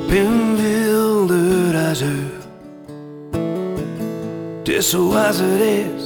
ben 0.08 0.56
wilder 0.56 1.88
als 1.88 2.02
u. 2.02 2.16
Het 4.58 4.68
is 4.68 4.90
zoals 4.90 5.38
het 5.40 5.62
is. 5.62 6.05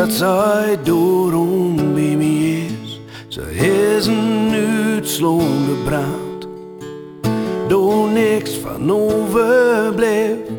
Dat 0.00 0.12
zij 0.12 0.78
bij 1.94 2.16
mij 2.16 2.66
is. 2.82 3.00
Ze 3.28 3.54
is 3.54 4.06
een 4.06 4.52
uitslaande 4.52 5.72
brand. 5.84 6.48
Door 7.68 8.08
niks 8.08 8.50
van 8.50 8.92
overblijft. 8.92 10.50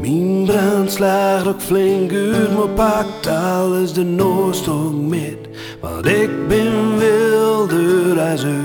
Mijn 0.00 0.44
brand 0.44 0.92
slaagt 0.92 1.46
ook 1.46 1.60
flink 1.60 2.12
uit, 2.12 2.56
maar 2.56 2.68
pakt 2.68 3.26
alles 3.26 3.92
de 3.92 4.04
noodstok 4.04 4.94
met. 5.08 5.38
Want 5.80 6.06
ik 6.06 6.48
ben 6.48 6.98
wilder 6.98 8.20
als 8.20 8.44
u. 8.44 8.60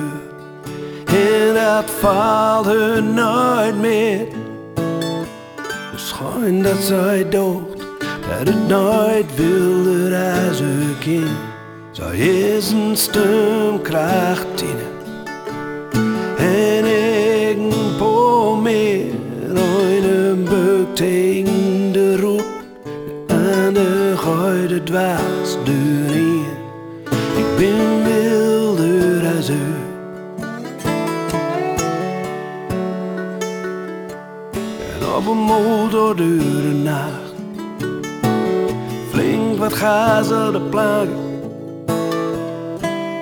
En 1.06 1.54
dat 1.54 1.92
valt 2.00 2.68
er 2.68 3.04
nooit 3.04 3.80
meer. 3.80 4.28
Schijn 5.96 6.64
dat 6.64 6.78
zij 6.78 7.30
dood, 7.30 7.69
dat 8.30 8.48
het 8.48 8.68
nooit 8.68 9.36
wilder 9.36 10.16
als 10.48 10.62
u 10.62 10.94
kind. 11.00 11.38
Zij 11.92 12.18
is 12.18 12.72
een 12.72 12.98
stemkracht 12.98 14.62
in 14.62 14.78
En 16.38 16.86
ik 17.50 17.58
een 17.58 17.96
po 17.98 18.56
meer, 18.56 19.14
een 19.54 20.44
beuk 20.44 20.96
tegen 20.96 21.92
de 21.92 22.18
roep. 22.18 22.48
En 23.28 23.74
de 23.74 24.14
goede 24.18 24.84
dwaas 24.84 25.58
erin. 25.66 26.46
Ik 27.38 27.46
ben 27.58 28.04
wilder 28.04 29.36
als 29.36 29.50
u. 29.50 29.74
En 35.00 35.16
op 35.18 35.28
een 35.28 35.38
motor 35.38 36.16
door 36.16 36.62
de. 36.84 37.19
Wat 39.60 39.74
gazen 39.74 40.52
de 40.52 40.62
plagen. 40.62 41.28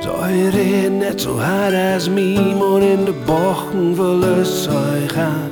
Zij 0.01 0.49
reed 0.49 0.91
net 0.91 1.21
zo 1.21 1.37
hard 1.37 1.93
als 1.93 2.09
mij, 2.09 2.33
in 2.81 3.05
de 3.05 3.13
bochten 3.25 3.95
verlust 3.95 4.63
zij 4.63 5.07
gaan. 5.07 5.51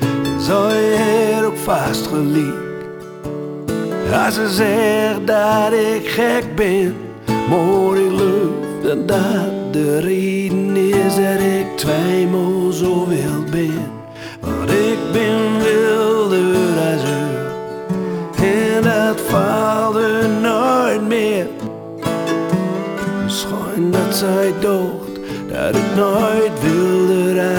En 0.00 0.40
zij 0.40 0.80
heeft 0.80 1.44
ook 1.44 1.56
vast 1.56 2.06
gelijk. 2.06 2.72
Als 4.24 4.34
ze 4.34 4.48
zegt 4.48 5.26
dat 5.26 5.72
ik 5.72 6.08
gek 6.08 6.56
ben, 6.56 6.96
maar 7.26 7.96
ik 7.96 8.08
geloof 8.08 8.82
dat 8.82 9.08
dat 9.08 9.72
de 9.72 10.00
reden 10.00 10.76
is 10.76 11.14
dat 11.14 11.40
ik 11.40 11.66
tweemaal 11.76 12.72
zo 12.72 13.06
wild 13.08 13.50
ben. 13.50 13.90
Want 14.40 14.70
ik 14.70 14.98
ben 15.12 15.42
en 15.66 16.21
dat 19.12 19.96
er 19.96 20.28
nooit 20.28 21.08
meer. 21.08 21.46
Schijn 23.26 23.90
dat 23.90 24.14
zij 24.14 24.52
dood, 24.60 25.08
dat 25.48 25.76
ik 25.76 25.94
nooit 25.96 26.52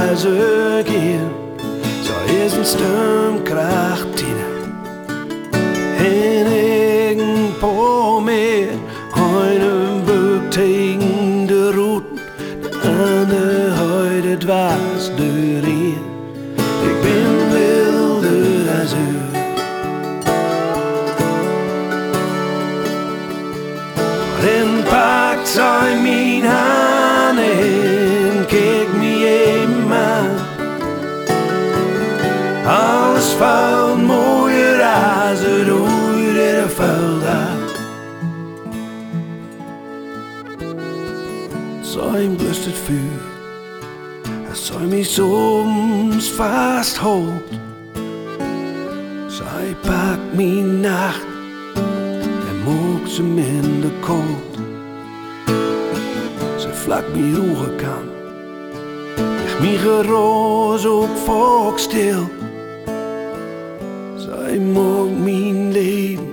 als 0.10 0.24
ik 0.24 0.88
in. 0.88 1.32
Zij 2.01 2.36
is 2.45 2.54
een 2.54 2.66
stemkracht 2.66 4.24
het 42.74 42.82
vuur, 42.82 43.22
zij 44.52 44.86
mij 44.86 45.04
soms 45.04 46.32
vasthoudt. 46.32 47.50
Zij 49.28 49.76
pakt 49.82 50.34
mijn 50.34 50.80
nacht 50.80 51.26
en 52.50 52.64
maakt 52.66 53.10
ze 53.10 53.24
minder 53.24 53.92
koud. 54.00 54.54
Ze 56.58 56.70
vlak 56.74 57.04
mijn 57.12 57.36
roegen 57.36 57.76
kan, 57.76 58.04
ligt 59.16 59.60
mijn 59.60 59.78
geroos 59.78 60.86
ook 60.86 61.18
volk 61.26 61.80
stil. 61.80 62.30
Zij 64.18 64.60
maakt 64.60 65.20
mijn 65.24 65.72
leven 65.72 66.28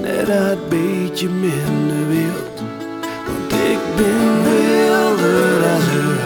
net 0.00 0.26
dat 0.26 0.68
beetje 0.68 1.28
minder 1.28 2.08
wild. 2.08 2.47
Want 3.98 4.10
ik 4.10 4.14
ben 4.14 4.42
wilder 4.42 5.70
als 5.74 5.86
er. 5.86 6.18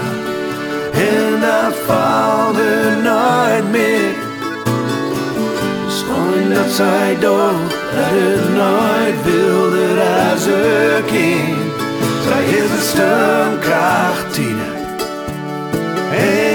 En 0.93 1.41
dat 1.41 1.75
valt 1.87 2.57
er 2.57 3.03
nooit 3.03 3.70
meer. 3.70 4.14
Schoon 5.89 6.55
dat 6.55 6.70
zij 6.70 7.16
doch 7.20 7.61
dat 7.95 8.12
het 8.14 8.55
nooit 8.55 9.25
wilder 9.25 10.01
als 10.31 10.47
er 10.47 11.03
kind. 11.03 11.73
Zij 12.27 12.45
is 12.45 12.70
een 12.70 12.83
stemkracht, 12.83 14.35
Tina. 14.35 14.70
En 16.12 16.51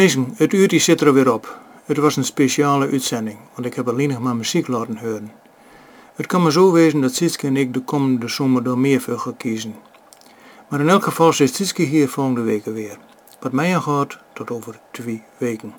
Mensen, 0.00 0.32
het 0.36 0.52
uurtje 0.52 0.78
zit 0.78 1.00
er 1.00 1.12
weer 1.14 1.32
op. 1.32 1.58
Het 1.84 1.96
was 1.96 2.16
een 2.16 2.24
speciale 2.24 2.88
uitzending, 2.90 3.38
want 3.54 3.66
ik 3.66 3.74
heb 3.74 3.88
alleen 3.88 4.08
nog 4.08 4.18
maar 4.18 4.36
muziek 4.36 4.68
laten 4.68 4.96
horen. 4.96 5.32
Het 6.14 6.26
kan 6.26 6.42
maar 6.42 6.52
zo 6.52 6.72
wezen 6.72 7.00
dat 7.00 7.14
Sietske 7.14 7.46
en 7.46 7.56
ik 7.56 7.74
de 7.74 7.80
komende 7.80 8.28
zomer 8.28 8.62
door 8.62 8.78
meer 8.78 9.00
voor 9.00 9.18
gaan 9.18 9.36
kiezen. 9.36 9.74
Maar 10.68 10.80
in 10.80 10.88
elk 10.88 11.04
geval 11.04 11.32
zit 11.32 11.54
Sietske 11.54 11.82
hier 11.82 12.08
volgende 12.08 12.40
week 12.40 12.64
weer. 12.64 12.98
Wat 13.40 13.52
mij 13.52 13.74
aangaat, 13.74 14.18
tot 14.32 14.50
over 14.50 14.80
twee 14.90 15.22
weken. 15.38 15.74